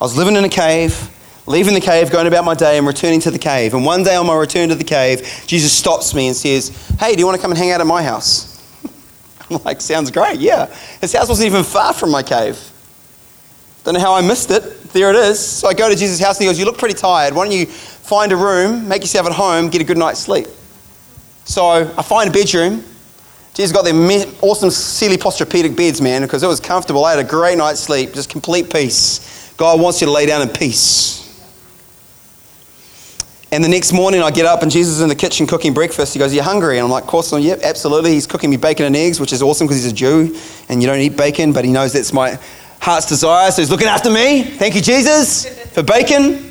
I 0.00 0.04
was 0.04 0.16
living 0.16 0.36
in 0.36 0.44
a 0.44 0.48
cave, 0.48 1.08
leaving 1.46 1.74
the 1.74 1.80
cave, 1.80 2.10
going 2.10 2.26
about 2.26 2.44
my 2.44 2.54
day, 2.54 2.76
and 2.76 2.86
returning 2.86 3.20
to 3.20 3.30
the 3.30 3.38
cave. 3.38 3.72
And 3.72 3.84
one 3.86 4.02
day 4.02 4.16
on 4.16 4.26
my 4.26 4.36
return 4.36 4.68
to 4.68 4.74
the 4.74 4.84
cave, 4.84 5.44
Jesus 5.46 5.72
stops 5.72 6.14
me 6.14 6.26
and 6.26 6.36
says, 6.36 6.68
Hey, 6.98 7.14
do 7.14 7.20
you 7.20 7.26
want 7.26 7.36
to 7.36 7.42
come 7.42 7.52
and 7.52 7.58
hang 7.58 7.70
out 7.70 7.80
at 7.80 7.86
my 7.86 8.02
house? 8.02 8.60
I'm 9.50 9.62
like, 9.64 9.80
Sounds 9.80 10.10
great, 10.10 10.40
yeah. 10.40 10.66
His 11.00 11.12
house 11.12 11.28
wasn't 11.28 11.46
even 11.46 11.64
far 11.64 11.94
from 11.94 12.10
my 12.10 12.22
cave. 12.22 12.58
Don't 13.84 13.94
know 13.94 14.00
how 14.00 14.14
I 14.14 14.20
missed 14.20 14.50
it. 14.50 14.82
There 14.92 15.10
it 15.10 15.16
is. 15.16 15.40
So 15.40 15.68
I 15.68 15.74
go 15.74 15.88
to 15.88 15.96
Jesus' 15.96 16.20
house 16.20 16.36
and 16.36 16.44
he 16.44 16.48
goes, 16.48 16.58
You 16.58 16.64
look 16.64 16.78
pretty 16.78 16.94
tired. 16.94 17.34
Why 17.34 17.44
don't 17.44 17.56
you 17.56 17.66
find 17.66 18.30
a 18.32 18.36
room, 18.36 18.86
make 18.88 19.02
yourself 19.02 19.26
at 19.26 19.32
home, 19.32 19.68
get 19.68 19.80
a 19.80 19.84
good 19.84 19.98
night's 19.98 20.20
sleep? 20.20 20.46
So 21.44 21.66
I 21.66 22.02
find 22.02 22.30
a 22.30 22.32
bedroom. 22.32 22.84
Jesus 23.54 23.72
got 23.72 23.84
them 23.84 24.08
awesome 24.40 24.70
Sealy 24.70 25.18
Posturepedic 25.18 25.76
beds, 25.76 26.00
man, 26.00 26.22
because 26.22 26.42
it 26.42 26.46
was 26.46 26.60
comfortable. 26.60 27.04
I 27.04 27.10
had 27.10 27.18
a 27.18 27.28
great 27.28 27.58
night's 27.58 27.80
sleep, 27.80 28.14
just 28.14 28.30
complete 28.30 28.72
peace. 28.72 29.52
God 29.58 29.80
wants 29.80 30.00
you 30.00 30.06
to 30.06 30.12
lay 30.12 30.24
down 30.24 30.40
in 30.40 30.48
peace. 30.48 31.18
And 33.50 33.62
the 33.62 33.68
next 33.68 33.92
morning 33.92 34.22
I 34.22 34.30
get 34.30 34.46
up 34.46 34.62
and 34.62 34.70
Jesus 34.70 34.94
is 34.94 35.00
in 35.02 35.10
the 35.10 35.14
kitchen 35.14 35.46
cooking 35.46 35.74
breakfast. 35.74 36.14
He 36.14 36.18
goes, 36.18 36.32
"You're 36.32 36.42
hungry? 36.42 36.78
And 36.78 36.84
I'm 36.86 36.90
like, 36.90 37.04
Of 37.04 37.10
course, 37.10 37.30
I'm, 37.34 37.42
yep, 37.42 37.60
absolutely. 37.62 38.12
He's 38.12 38.26
cooking 38.26 38.48
me 38.48 38.56
bacon 38.56 38.86
and 38.86 38.96
eggs, 38.96 39.20
which 39.20 39.30
is 39.30 39.42
awesome 39.42 39.66
because 39.66 39.82
he's 39.82 39.92
a 39.92 39.94
Jew 39.94 40.34
and 40.70 40.80
you 40.80 40.88
don't 40.88 41.00
eat 41.00 41.18
bacon, 41.18 41.52
but 41.52 41.66
he 41.66 41.70
knows 41.70 41.92
that's 41.92 42.14
my 42.14 42.38
heart's 42.82 43.06
desire. 43.06 43.50
So 43.52 43.62
he's 43.62 43.70
looking 43.70 43.86
after 43.86 44.10
me. 44.10 44.42
Thank 44.42 44.74
you, 44.74 44.80
Jesus, 44.80 45.46
for 45.70 45.84
bacon. 45.84 46.50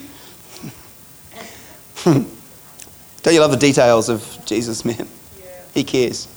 Don't 2.06 3.34
you 3.34 3.41
love 3.41 3.52
the 3.52 3.58
details 3.58 4.08
of 4.08 4.39
Jesus, 4.46 4.86
man? 4.86 5.08
He 5.74 5.84
cares. 5.84 6.30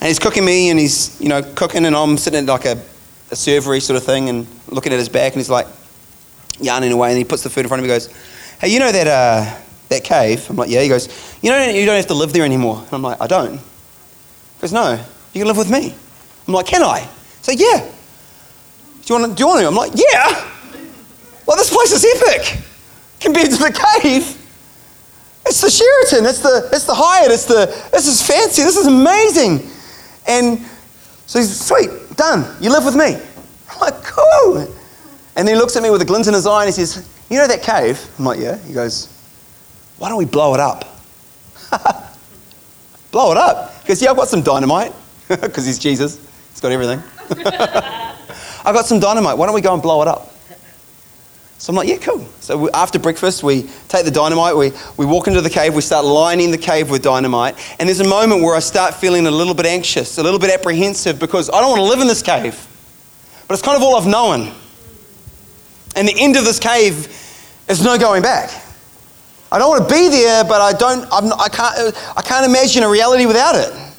And 0.00 0.08
he's 0.08 0.18
cooking 0.18 0.44
me, 0.44 0.68
and 0.68 0.78
he's, 0.78 1.18
you 1.20 1.28
know, 1.28 1.42
cooking, 1.42 1.86
and 1.86 1.96
I'm 1.96 2.18
sitting 2.18 2.40
at 2.40 2.46
like 2.46 2.66
a, 2.66 2.72
a 2.72 3.34
servery 3.34 3.80
sort 3.80 3.96
of 3.96 4.04
thing 4.04 4.28
and 4.28 4.46
looking 4.68 4.92
at 4.92 4.98
his 4.98 5.08
back, 5.08 5.32
and 5.32 5.40
he's 5.40 5.50
like 5.50 5.66
yarning 6.60 6.92
away, 6.92 7.08
and 7.08 7.18
he 7.18 7.24
puts 7.24 7.42
the 7.42 7.48
food 7.50 7.60
in 7.60 7.68
front 7.68 7.82
of 7.82 7.88
me 7.88 7.92
and 7.92 8.02
goes, 8.02 8.14
Hey, 8.60 8.68
you 8.68 8.78
know 8.78 8.92
that, 8.92 9.06
uh, 9.06 9.58
that 9.88 10.04
cave? 10.04 10.48
I'm 10.50 10.56
like, 10.56 10.68
Yeah. 10.68 10.82
He 10.82 10.88
goes, 10.90 11.08
You 11.42 11.50
know, 11.50 11.64
you 11.64 11.86
don't 11.86 11.96
have 11.96 12.06
to 12.08 12.14
live 12.14 12.34
there 12.34 12.44
anymore. 12.44 12.78
And 12.84 12.92
I'm 12.92 13.02
like, 13.02 13.18
I 13.18 13.26
don't. 13.26 13.54
He 13.54 14.60
goes, 14.60 14.72
No, 14.74 15.02
you 15.32 15.40
can 15.40 15.46
live 15.48 15.56
with 15.56 15.70
me. 15.70 15.94
I'm 16.46 16.52
like, 16.54 16.66
Can 16.66 16.82
I? 16.82 17.08
So, 17.40 17.52
Yeah. 17.52 17.90
Do 19.10 19.16
you 19.16 19.22
want 19.22 19.36
to? 19.36 19.42
Do 19.42 19.46
want 19.48 19.60
to? 19.60 19.66
I'm 19.66 19.74
like, 19.74 19.90
yeah. 19.96 20.48
Well, 21.44 21.56
this 21.56 21.74
place 21.74 21.90
is 21.90 22.06
epic 22.22 22.62
compared 23.18 23.50
to 23.50 23.56
the 23.56 23.72
cave. 24.00 24.22
It's 25.44 25.60
the 25.60 25.68
Sheraton. 25.68 26.26
It's 26.26 26.38
the 26.38 26.68
it's 26.72 26.84
the 26.84 26.94
Hyatt. 26.94 27.32
It's 27.32 27.44
the 27.44 27.66
this 27.90 28.06
is 28.06 28.24
fancy. 28.24 28.62
This 28.62 28.76
is 28.76 28.86
amazing. 28.86 29.68
And 30.28 30.64
so 31.26 31.40
he's 31.40 31.60
sweet, 31.60 31.90
done. 32.14 32.56
You 32.62 32.70
live 32.70 32.84
with 32.84 32.94
me. 32.94 33.20
I'm 33.72 33.80
like, 33.80 34.00
cool. 34.04 34.58
And 34.58 35.48
then 35.48 35.48
he 35.48 35.56
looks 35.56 35.74
at 35.74 35.82
me 35.82 35.90
with 35.90 36.02
a 36.02 36.04
glint 36.04 36.28
in 36.28 36.34
his 36.34 36.46
eye 36.46 36.66
and 36.66 36.72
he 36.72 36.84
says, 36.84 37.04
You 37.28 37.38
know 37.38 37.48
that 37.48 37.62
cave? 37.62 38.00
I'm 38.16 38.24
like, 38.24 38.38
Yeah. 38.38 38.58
He 38.58 38.72
goes, 38.72 39.08
Why 39.98 40.08
don't 40.08 40.18
we 40.18 40.24
blow 40.24 40.54
it 40.54 40.60
up? 40.60 40.84
blow 43.10 43.32
it 43.32 43.36
up. 43.36 43.74
He 43.82 43.88
goes, 43.88 44.00
Yeah, 44.00 44.10
I've 44.10 44.16
got 44.16 44.28
some 44.28 44.42
dynamite. 44.42 44.92
Because 45.28 45.66
he's 45.66 45.80
Jesus. 45.80 46.16
He's 46.52 46.60
got 46.60 46.70
everything. 46.70 47.02
I've 48.64 48.74
got 48.74 48.86
some 48.86 49.00
dynamite. 49.00 49.38
Why 49.38 49.46
don't 49.46 49.54
we 49.54 49.60
go 49.60 49.72
and 49.74 49.82
blow 49.82 50.02
it 50.02 50.08
up? 50.08 50.34
So 51.60 51.70
I'm 51.70 51.76
like, 51.76 51.88
yeah, 51.88 51.98
cool. 51.98 52.26
So 52.40 52.56
we, 52.56 52.70
after 52.70 52.98
breakfast, 52.98 53.42
we 53.42 53.64
take 53.88 54.06
the 54.06 54.10
dynamite, 54.10 54.56
we, 54.56 54.72
we 54.96 55.04
walk 55.04 55.26
into 55.26 55.42
the 55.42 55.50
cave, 55.50 55.74
we 55.74 55.82
start 55.82 56.06
lining 56.06 56.50
the 56.50 56.58
cave 56.58 56.88
with 56.88 57.02
dynamite. 57.02 57.54
And 57.78 57.86
there's 57.86 58.00
a 58.00 58.08
moment 58.08 58.42
where 58.42 58.56
I 58.56 58.60
start 58.60 58.94
feeling 58.94 59.26
a 59.26 59.30
little 59.30 59.52
bit 59.52 59.66
anxious, 59.66 60.16
a 60.16 60.22
little 60.22 60.38
bit 60.38 60.50
apprehensive 60.50 61.18
because 61.18 61.50
I 61.50 61.60
don't 61.60 61.68
want 61.68 61.80
to 61.80 61.84
live 61.84 62.00
in 62.00 62.06
this 62.06 62.22
cave. 62.22 62.66
But 63.46 63.54
it's 63.54 63.62
kind 63.62 63.76
of 63.76 63.82
all 63.82 63.96
I've 63.96 64.06
known. 64.06 64.54
And 65.96 66.08
the 66.08 66.14
end 66.18 66.36
of 66.36 66.44
this 66.44 66.58
cave 66.58 67.08
is 67.68 67.84
no 67.84 67.98
going 67.98 68.22
back. 68.22 68.50
I 69.52 69.58
don't 69.58 69.68
want 69.68 69.86
to 69.86 69.94
be 69.94 70.08
there, 70.08 70.44
but 70.44 70.62
I, 70.62 70.72
don't, 70.72 71.06
I'm, 71.12 71.30
I, 71.38 71.48
can't, 71.50 71.94
I 72.16 72.22
can't 72.22 72.46
imagine 72.46 72.84
a 72.84 72.88
reality 72.88 73.26
without 73.26 73.54
it. 73.54 73.89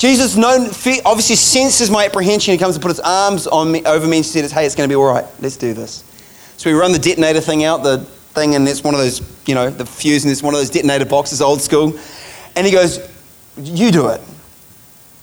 Jesus 0.00 0.34
known, 0.34 0.68
obviously 1.04 1.36
senses 1.36 1.90
my 1.90 2.06
apprehension. 2.06 2.52
He 2.52 2.58
comes 2.58 2.74
and 2.74 2.82
put 2.82 2.88
his 2.88 3.00
arms 3.00 3.46
on 3.46 3.70
me, 3.70 3.84
over 3.84 4.08
me 4.08 4.16
and 4.16 4.26
says, 4.26 4.50
hey, 4.50 4.64
it's 4.64 4.74
going 4.74 4.88
to 4.88 4.90
be 4.90 4.96
all 4.96 5.12
right. 5.12 5.26
Let's 5.40 5.58
do 5.58 5.74
this. 5.74 6.04
So 6.56 6.70
we 6.70 6.78
run 6.78 6.92
the 6.92 6.98
detonator 6.98 7.42
thing 7.42 7.64
out, 7.64 7.82
the 7.82 7.98
thing, 7.98 8.54
and 8.54 8.66
it's 8.66 8.82
one 8.82 8.94
of 8.94 9.00
those, 9.00 9.20
you 9.46 9.54
know, 9.54 9.68
the 9.68 9.84
fuse, 9.84 10.24
and 10.24 10.32
it's 10.32 10.42
one 10.42 10.54
of 10.54 10.60
those 10.60 10.70
detonator 10.70 11.04
boxes, 11.04 11.42
old 11.42 11.60
school. 11.60 12.00
And 12.56 12.66
he 12.66 12.72
goes, 12.72 12.98
you 13.58 13.90
do 13.90 14.08
it. 14.08 14.22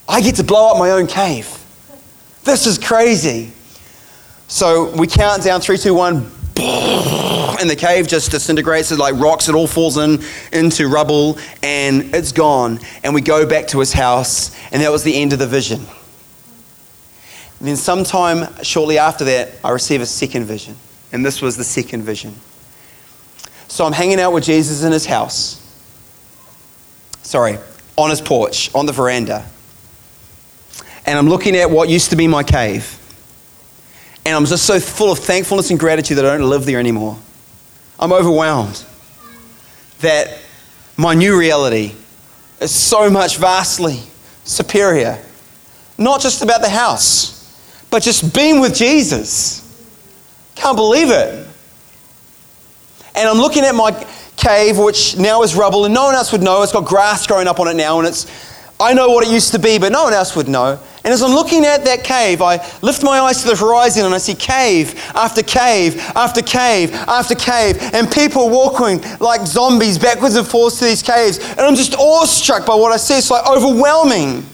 I 0.07 0.21
get 0.21 0.35
to 0.35 0.43
blow 0.43 0.69
up 0.69 0.77
my 0.77 0.91
own 0.91 1.07
cave. 1.07 1.49
This 2.43 2.67
is 2.67 2.77
crazy. 2.77 3.53
So 4.47 4.95
we 4.95 5.07
count 5.07 5.41
down 5.43 5.59
three, 5.59 5.79
two, 5.79 5.95
one, 5.95 6.29
and 7.59 7.69
the 7.69 7.75
cave 7.75 8.07
just 8.07 8.31
disintegrates. 8.31 8.91
It 8.91 8.99
like 8.99 9.15
rocks. 9.15 9.49
It 9.49 9.55
all 9.55 9.67
falls 9.67 9.97
in 9.97 10.23
into 10.51 10.87
rubble, 10.87 11.37
and 11.63 12.15
it's 12.15 12.31
gone. 12.31 12.79
And 13.03 13.13
we 13.13 13.21
go 13.21 13.45
back 13.45 13.67
to 13.67 13.79
his 13.79 13.93
house, 13.93 14.55
and 14.71 14.81
that 14.81 14.91
was 14.91 15.03
the 15.03 15.15
end 15.15 15.33
of 15.33 15.39
the 15.39 15.47
vision. 15.47 15.79
And 17.59 17.67
then, 17.67 17.75
sometime 17.75 18.47
shortly 18.63 18.97
after 18.97 19.25
that, 19.25 19.51
I 19.63 19.71
receive 19.71 20.01
a 20.01 20.05
second 20.05 20.45
vision, 20.45 20.75
and 21.11 21.25
this 21.25 21.41
was 21.41 21.57
the 21.57 21.63
second 21.63 22.03
vision. 22.03 22.35
So 23.67 23.85
I'm 23.85 23.93
hanging 23.93 24.19
out 24.19 24.31
with 24.33 24.43
Jesus 24.43 24.83
in 24.83 24.91
his 24.91 25.05
house. 25.05 25.63
Sorry, 27.23 27.57
on 27.97 28.09
his 28.09 28.21
porch, 28.21 28.73
on 28.73 28.85
the 28.85 28.93
veranda. 28.93 29.45
And 31.05 31.17
I'm 31.17 31.27
looking 31.27 31.55
at 31.55 31.69
what 31.69 31.89
used 31.89 32.09
to 32.11 32.15
be 32.15 32.27
my 32.27 32.43
cave. 32.43 32.93
And 34.25 34.35
I'm 34.35 34.45
just 34.45 34.65
so 34.65 34.79
full 34.79 35.11
of 35.11 35.19
thankfulness 35.19 35.69
and 35.69 35.79
gratitude 35.79 36.17
that 36.17 36.25
I 36.25 36.37
don't 36.37 36.49
live 36.49 36.65
there 36.65 36.79
anymore. 36.79 37.17
I'm 37.99 38.13
overwhelmed 38.13 38.83
that 39.99 40.37
my 40.97 41.13
new 41.13 41.37
reality 41.37 41.93
is 42.59 42.71
so 42.71 43.09
much 43.09 43.37
vastly 43.37 43.99
superior. 44.43 45.23
Not 45.97 46.21
just 46.21 46.41
about 46.43 46.61
the 46.61 46.69
house, 46.69 47.33
but 47.89 48.03
just 48.03 48.33
being 48.35 48.59
with 48.59 48.75
Jesus. 48.75 49.63
Can't 50.55 50.75
believe 50.75 51.09
it. 51.09 51.47
And 53.15 53.27
I'm 53.27 53.37
looking 53.37 53.63
at 53.63 53.73
my 53.73 53.91
cave, 54.35 54.77
which 54.77 55.17
now 55.17 55.41
is 55.41 55.55
rubble, 55.55 55.85
and 55.85 55.93
no 55.93 56.05
one 56.05 56.15
else 56.15 56.31
would 56.31 56.43
know. 56.43 56.61
It's 56.61 56.71
got 56.71 56.85
grass 56.85 57.25
growing 57.25 57.47
up 57.47 57.59
on 57.59 57.67
it 57.67 57.75
now, 57.75 57.97
and 57.97 58.07
it's 58.07 58.27
I 58.79 58.93
know 58.93 59.09
what 59.09 59.25
it 59.25 59.31
used 59.31 59.53
to 59.53 59.59
be, 59.59 59.79
but 59.79 59.91
no 59.91 60.03
one 60.03 60.13
else 60.13 60.35
would 60.35 60.47
know. 60.47 60.79
And 61.07 61.13
as 61.13 61.21
I'm 61.21 61.31
looking 61.31 61.63
at 61.63 61.85
that 61.85 62.03
cave, 62.03 62.41
I 62.41 62.57
lift 62.81 63.01
my 63.01 63.21
eyes 63.21 63.41
to 63.41 63.47
the 63.47 63.55
horizon 63.55 64.05
and 64.05 64.13
I 64.13 64.17
see 64.17 64.35
cave 64.35 64.93
after 65.15 65.41
cave 65.41 65.97
after 66.17 66.41
cave 66.41 66.93
after 66.93 67.33
cave, 67.33 67.77
and 67.93 68.11
people 68.11 68.49
walking 68.49 68.99
like 69.21 69.47
zombies 69.47 69.97
backwards 69.97 70.35
and 70.35 70.45
forwards 70.45 70.79
to 70.79 70.83
these 70.83 71.01
caves. 71.01 71.37
And 71.37 71.61
I'm 71.61 71.75
just 71.75 71.95
awestruck 71.95 72.65
by 72.65 72.75
what 72.75 72.91
I 72.91 72.97
see. 72.97 73.13
It's 73.13 73.31
like 73.31 73.47
overwhelming. 73.47 74.45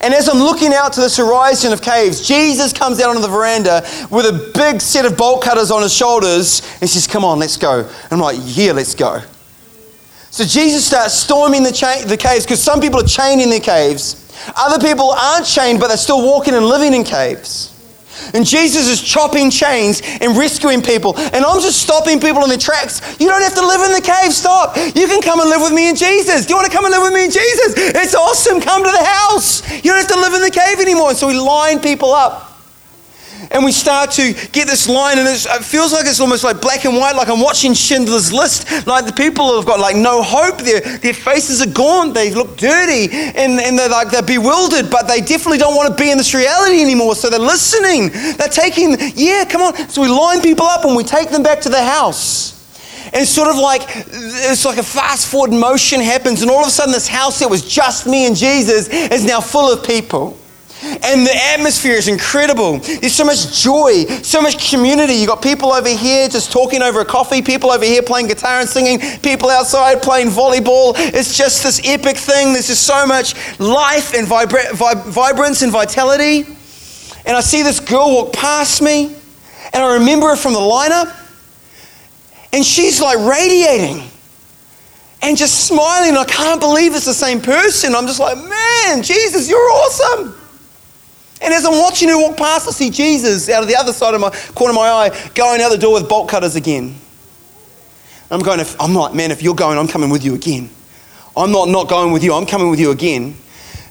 And 0.00 0.12
as 0.12 0.28
I'm 0.28 0.40
looking 0.40 0.74
out 0.74 0.92
to 0.94 1.00
this 1.00 1.16
horizon 1.18 1.72
of 1.72 1.80
caves, 1.82 2.26
Jesus 2.26 2.72
comes 2.72 3.00
out 3.00 3.10
onto 3.10 3.22
the 3.22 3.28
veranda 3.28 3.86
with 4.10 4.26
a 4.26 4.50
big 4.52 4.80
set 4.80 5.06
of 5.06 5.16
bolt 5.16 5.44
cutters 5.44 5.70
on 5.70 5.84
his 5.84 5.94
shoulders 5.94 6.62
and 6.80 6.90
says, 6.90 7.06
Come 7.06 7.24
on, 7.24 7.38
let's 7.38 7.56
go. 7.56 7.82
And 7.82 8.12
I'm 8.12 8.18
like, 8.18 8.38
Yeah, 8.40 8.72
let's 8.72 8.96
go. 8.96 9.20
So 10.32 10.42
Jesus 10.42 10.84
starts 10.84 11.14
storming 11.14 11.62
the, 11.62 11.70
cha- 11.70 12.02
the 12.06 12.16
caves 12.16 12.44
because 12.44 12.60
some 12.60 12.80
people 12.80 12.98
are 12.98 13.06
chaining 13.06 13.44
in 13.44 13.50
their 13.50 13.60
caves. 13.60 14.18
Other 14.56 14.84
people 14.84 15.10
aren't 15.10 15.46
chained, 15.46 15.80
but 15.80 15.88
they're 15.88 15.96
still 15.96 16.22
walking 16.22 16.54
and 16.54 16.66
living 16.66 16.94
in 16.94 17.04
caves. 17.04 17.70
And 18.34 18.46
Jesus 18.46 18.88
is 18.88 19.00
chopping 19.00 19.50
chains 19.50 20.00
and 20.20 20.36
rescuing 20.36 20.82
people. 20.82 21.16
And 21.16 21.44
I'm 21.44 21.60
just 21.60 21.82
stopping 21.82 22.20
people 22.20 22.42
in 22.42 22.48
their 22.48 22.58
tracks. 22.58 23.00
You 23.18 23.28
don't 23.28 23.42
have 23.42 23.54
to 23.54 23.66
live 23.66 23.80
in 23.82 23.92
the 23.92 24.00
cave. 24.00 24.32
Stop. 24.32 24.76
You 24.76 25.06
can 25.06 25.22
come 25.22 25.40
and 25.40 25.50
live 25.50 25.60
with 25.60 25.72
me 25.72 25.88
in 25.88 25.96
Jesus. 25.96 26.46
Do 26.46 26.54
you 26.54 26.56
want 26.56 26.70
to 26.70 26.76
come 26.76 26.84
and 26.84 26.92
live 26.92 27.02
with 27.02 27.14
me 27.14 27.24
in 27.24 27.30
Jesus? 27.30 27.74
It's 27.76 28.14
awesome. 28.14 28.60
Come 28.60 28.84
to 28.84 28.90
the 28.90 29.04
house. 29.04 29.62
You 29.84 29.90
don't 29.90 29.98
have 29.98 30.08
to 30.08 30.20
live 30.20 30.34
in 30.34 30.42
the 30.42 30.50
cave 30.50 30.80
anymore. 30.80 31.10
And 31.10 31.18
so 31.18 31.26
we 31.26 31.34
line 31.34 31.80
people 31.80 32.12
up 32.12 32.51
and 33.52 33.64
we 33.64 33.72
start 33.72 34.10
to 34.12 34.32
get 34.52 34.66
this 34.66 34.88
line, 34.88 35.18
and 35.18 35.28
it 35.28 35.64
feels 35.64 35.92
like 35.92 36.06
it's 36.06 36.20
almost 36.20 36.42
like 36.42 36.60
black 36.60 36.84
and 36.84 36.96
white, 36.96 37.14
like 37.14 37.28
I'm 37.28 37.40
watching 37.40 37.74
Schindler's 37.74 38.32
List. 38.32 38.86
Like 38.86 39.06
the 39.06 39.12
people 39.12 39.54
have 39.56 39.66
got 39.66 39.78
like 39.78 39.96
no 39.96 40.22
hope. 40.22 40.58
Their, 40.58 40.80
their 40.80 41.14
faces 41.14 41.60
are 41.60 41.70
gaunt. 41.70 42.14
They 42.14 42.32
look 42.32 42.56
dirty, 42.56 43.12
and, 43.12 43.60
and 43.60 43.78
they're 43.78 43.88
like 43.88 44.10
they're 44.10 44.22
bewildered, 44.22 44.90
but 44.90 45.06
they 45.06 45.20
definitely 45.20 45.58
don't 45.58 45.76
want 45.76 45.96
to 45.96 46.02
be 46.02 46.10
in 46.10 46.18
this 46.18 46.34
reality 46.34 46.80
anymore. 46.80 47.14
So 47.14 47.28
they're 47.28 47.38
listening. 47.38 48.08
They're 48.36 48.48
taking, 48.48 48.96
yeah, 49.14 49.44
come 49.44 49.62
on. 49.62 49.88
So 49.88 50.02
we 50.02 50.08
line 50.08 50.40
people 50.40 50.66
up 50.66 50.84
and 50.84 50.96
we 50.96 51.04
take 51.04 51.30
them 51.30 51.42
back 51.42 51.60
to 51.62 51.68
the 51.68 51.82
house. 51.82 52.52
And 53.14 53.28
sort 53.28 53.48
of 53.48 53.56
like 53.56 53.82
it's 53.86 54.64
like 54.64 54.78
a 54.78 54.82
fast 54.82 55.30
forward 55.30 55.52
motion 55.52 56.00
happens, 56.00 56.40
and 56.40 56.50
all 56.50 56.62
of 56.62 56.68
a 56.68 56.70
sudden, 56.70 56.92
this 56.92 57.08
house 57.08 57.40
that 57.40 57.50
was 57.50 57.62
just 57.62 58.06
me 58.06 58.26
and 58.26 58.34
Jesus 58.34 58.88
is 58.88 59.24
now 59.24 59.40
full 59.40 59.70
of 59.70 59.84
people. 59.84 60.38
And 60.84 61.24
the 61.24 61.34
atmosphere 61.34 61.94
is 61.94 62.08
incredible. 62.08 62.78
There's 62.78 63.14
so 63.14 63.24
much 63.24 63.62
joy, 63.62 64.04
so 64.22 64.40
much 64.42 64.68
community. 64.70 65.14
You've 65.14 65.28
got 65.28 65.40
people 65.40 65.72
over 65.72 65.88
here 65.88 66.28
just 66.28 66.50
talking 66.50 66.82
over 66.82 67.00
a 67.00 67.04
coffee, 67.04 67.40
people 67.40 67.70
over 67.70 67.84
here 67.84 68.02
playing 68.02 68.26
guitar 68.26 68.58
and 68.58 68.68
singing, 68.68 68.98
people 69.20 69.48
outside 69.48 70.02
playing 70.02 70.28
volleyball. 70.28 70.94
It's 70.96 71.36
just 71.36 71.62
this 71.62 71.80
epic 71.84 72.16
thing. 72.16 72.52
There's 72.52 72.66
just 72.66 72.84
so 72.84 73.06
much 73.06 73.34
life 73.60 74.12
and 74.12 74.26
vibra- 74.26 74.70
vib- 74.70 75.06
vibrance 75.06 75.62
and 75.62 75.70
vitality. 75.70 76.44
And 77.24 77.36
I 77.36 77.40
see 77.40 77.62
this 77.62 77.78
girl 77.78 78.12
walk 78.12 78.32
past 78.32 78.82
me, 78.82 79.14
and 79.72 79.82
I 79.82 79.94
remember 79.94 80.30
her 80.30 80.36
from 80.36 80.52
the 80.52 80.58
lineup, 80.58 81.14
and 82.52 82.64
she's 82.64 83.00
like 83.00 83.18
radiating 83.18 84.02
and 85.22 85.36
just 85.36 85.68
smiling. 85.68 86.16
I 86.16 86.24
can't 86.24 86.60
believe 86.60 86.96
it's 86.96 87.04
the 87.04 87.14
same 87.14 87.40
person. 87.40 87.94
I'm 87.94 88.08
just 88.08 88.18
like, 88.18 88.36
man, 88.36 89.04
Jesus, 89.04 89.48
you're 89.48 89.70
awesome. 89.70 90.41
And 91.42 91.52
as 91.52 91.64
I'm 91.64 91.78
watching 91.78 92.08
her 92.08 92.16
walk 92.16 92.36
past, 92.36 92.68
I 92.68 92.70
see 92.70 92.90
Jesus 92.90 93.48
out 93.48 93.62
of 93.62 93.68
the 93.68 93.76
other 93.76 93.92
side 93.92 94.14
of 94.14 94.20
my 94.20 94.30
corner 94.54 94.70
of 94.70 94.76
my 94.76 94.88
eye 94.88 95.30
going 95.34 95.60
out 95.60 95.70
the 95.70 95.78
door 95.78 95.94
with 95.94 96.08
bolt 96.08 96.28
cutters 96.28 96.54
again. 96.54 96.94
I'm 98.30 98.40
going, 98.40 98.64
I'm 98.80 98.94
like, 98.94 99.14
man, 99.14 99.30
if 99.30 99.42
you're 99.42 99.54
going, 99.54 99.76
I'm 99.76 99.88
coming 99.88 100.08
with 100.08 100.24
you 100.24 100.34
again. 100.34 100.70
I'm 101.36 101.50
not 101.50 101.68
not 101.68 101.88
going 101.88 102.12
with 102.12 102.22
you, 102.22 102.34
I'm 102.34 102.46
coming 102.46 102.70
with 102.70 102.80
you 102.80 102.90
again. 102.90 103.34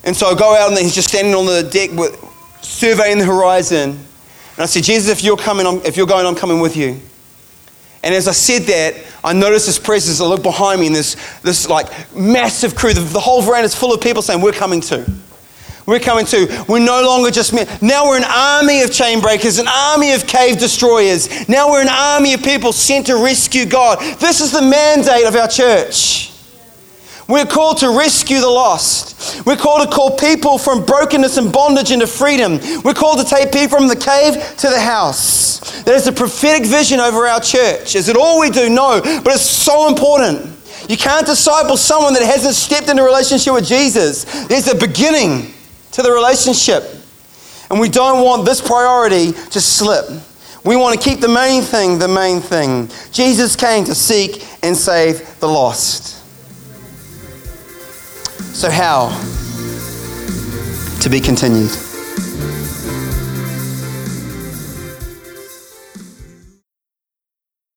And 0.03 0.15
so 0.15 0.27
I 0.27 0.35
go 0.35 0.55
out 0.55 0.69
and 0.69 0.79
he's 0.79 0.95
just 0.95 1.09
standing 1.09 1.35
on 1.35 1.45
the 1.45 1.63
deck 1.63 1.91
with, 1.91 2.17
surveying 2.61 3.19
the 3.19 3.25
horizon. 3.25 3.91
And 3.91 4.59
I 4.59 4.65
said, 4.65 4.83
Jesus, 4.83 5.09
if 5.09 5.23
you're 5.23 5.37
coming, 5.37 5.67
I'm, 5.67 5.77
if 5.85 5.97
you're 5.97 6.07
going, 6.07 6.25
I'm 6.25 6.35
coming 6.35 6.59
with 6.59 6.75
you. 6.75 6.99
And 8.03 8.15
as 8.15 8.27
I 8.27 8.31
said 8.31 8.63
that, 8.63 8.95
I 9.23 9.33
noticed 9.33 9.67
this 9.67 9.77
presence. 9.77 10.19
I 10.21 10.25
look 10.25 10.41
behind 10.41 10.81
me 10.81 10.87
and 10.87 10.95
this, 10.95 11.15
this 11.41 11.69
like 11.69 12.15
massive 12.15 12.75
crew. 12.75 12.93
The, 12.93 13.01
the 13.01 13.19
whole 13.19 13.41
veranda 13.41 13.65
is 13.65 13.75
full 13.75 13.93
of 13.93 14.01
people 14.01 14.21
saying, 14.23 14.41
we're 14.41 14.53
coming 14.53 14.81
too. 14.81 15.05
We're 15.91 15.99
coming 15.99 16.25
to. 16.27 16.65
We're 16.69 16.79
no 16.79 17.03
longer 17.03 17.31
just 17.31 17.53
men. 17.53 17.67
Now 17.81 18.05
we're 18.05 18.17
an 18.17 18.23
army 18.23 18.81
of 18.81 18.93
chain 18.93 19.19
breakers, 19.19 19.59
an 19.59 19.67
army 19.67 20.13
of 20.13 20.25
cave 20.25 20.57
destroyers. 20.57 21.49
Now 21.49 21.69
we're 21.69 21.81
an 21.81 21.89
army 21.89 22.33
of 22.33 22.41
people 22.41 22.71
sent 22.71 23.07
to 23.07 23.21
rescue 23.21 23.65
God. 23.65 23.99
This 24.21 24.39
is 24.39 24.53
the 24.53 24.61
mandate 24.61 25.25
of 25.25 25.35
our 25.35 25.49
church. 25.49 26.31
We're 27.27 27.45
called 27.45 27.79
to 27.79 27.89
rescue 27.89 28.39
the 28.39 28.47
lost. 28.47 29.45
We're 29.45 29.57
called 29.57 29.89
to 29.89 29.93
call 29.93 30.15
people 30.15 30.57
from 30.57 30.85
brokenness 30.85 31.35
and 31.35 31.51
bondage 31.51 31.91
into 31.91 32.07
freedom. 32.07 32.59
We're 32.85 32.93
called 32.93 33.19
to 33.19 33.25
take 33.25 33.51
people 33.51 33.77
from 33.77 33.89
the 33.89 33.95
cave 33.97 34.35
to 34.59 34.69
the 34.69 34.79
house. 34.79 35.83
That 35.83 35.95
is 35.95 36.07
a 36.07 36.13
prophetic 36.13 36.65
vision 36.65 37.01
over 37.01 37.27
our 37.27 37.41
church. 37.41 37.97
Is 37.97 38.07
it 38.07 38.15
all 38.15 38.39
we 38.39 38.49
do? 38.49 38.69
No, 38.69 39.01
but 39.01 39.33
it's 39.33 39.41
so 39.41 39.89
important. 39.89 40.57
You 40.87 40.95
can't 40.95 41.25
disciple 41.25 41.75
someone 41.75 42.13
that 42.13 42.23
hasn't 42.23 42.55
stepped 42.55 42.87
into 42.87 43.01
a 43.01 43.05
relationship 43.05 43.53
with 43.53 43.67
Jesus. 43.67 44.23
There's 44.47 44.69
a 44.69 44.75
beginning 44.75 45.53
to 45.91 46.01
the 46.01 46.11
relationship. 46.11 46.83
And 47.69 47.79
we 47.79 47.89
don't 47.89 48.23
want 48.23 48.45
this 48.45 48.61
priority 48.61 49.31
to 49.31 49.61
slip. 49.61 50.09
We 50.63 50.75
want 50.75 50.99
to 50.99 51.09
keep 51.09 51.21
the 51.21 51.27
main 51.27 51.63
thing 51.63 51.97
the 51.97 52.07
main 52.07 52.39
thing. 52.39 52.89
Jesus 53.11 53.55
came 53.55 53.83
to 53.85 53.95
seek 53.95 54.45
and 54.63 54.75
save 54.75 55.39
the 55.39 55.47
lost. 55.47 56.17
So, 58.53 58.69
how? 58.69 59.09
To 61.01 61.09
be 61.09 61.19
continued. 61.19 61.71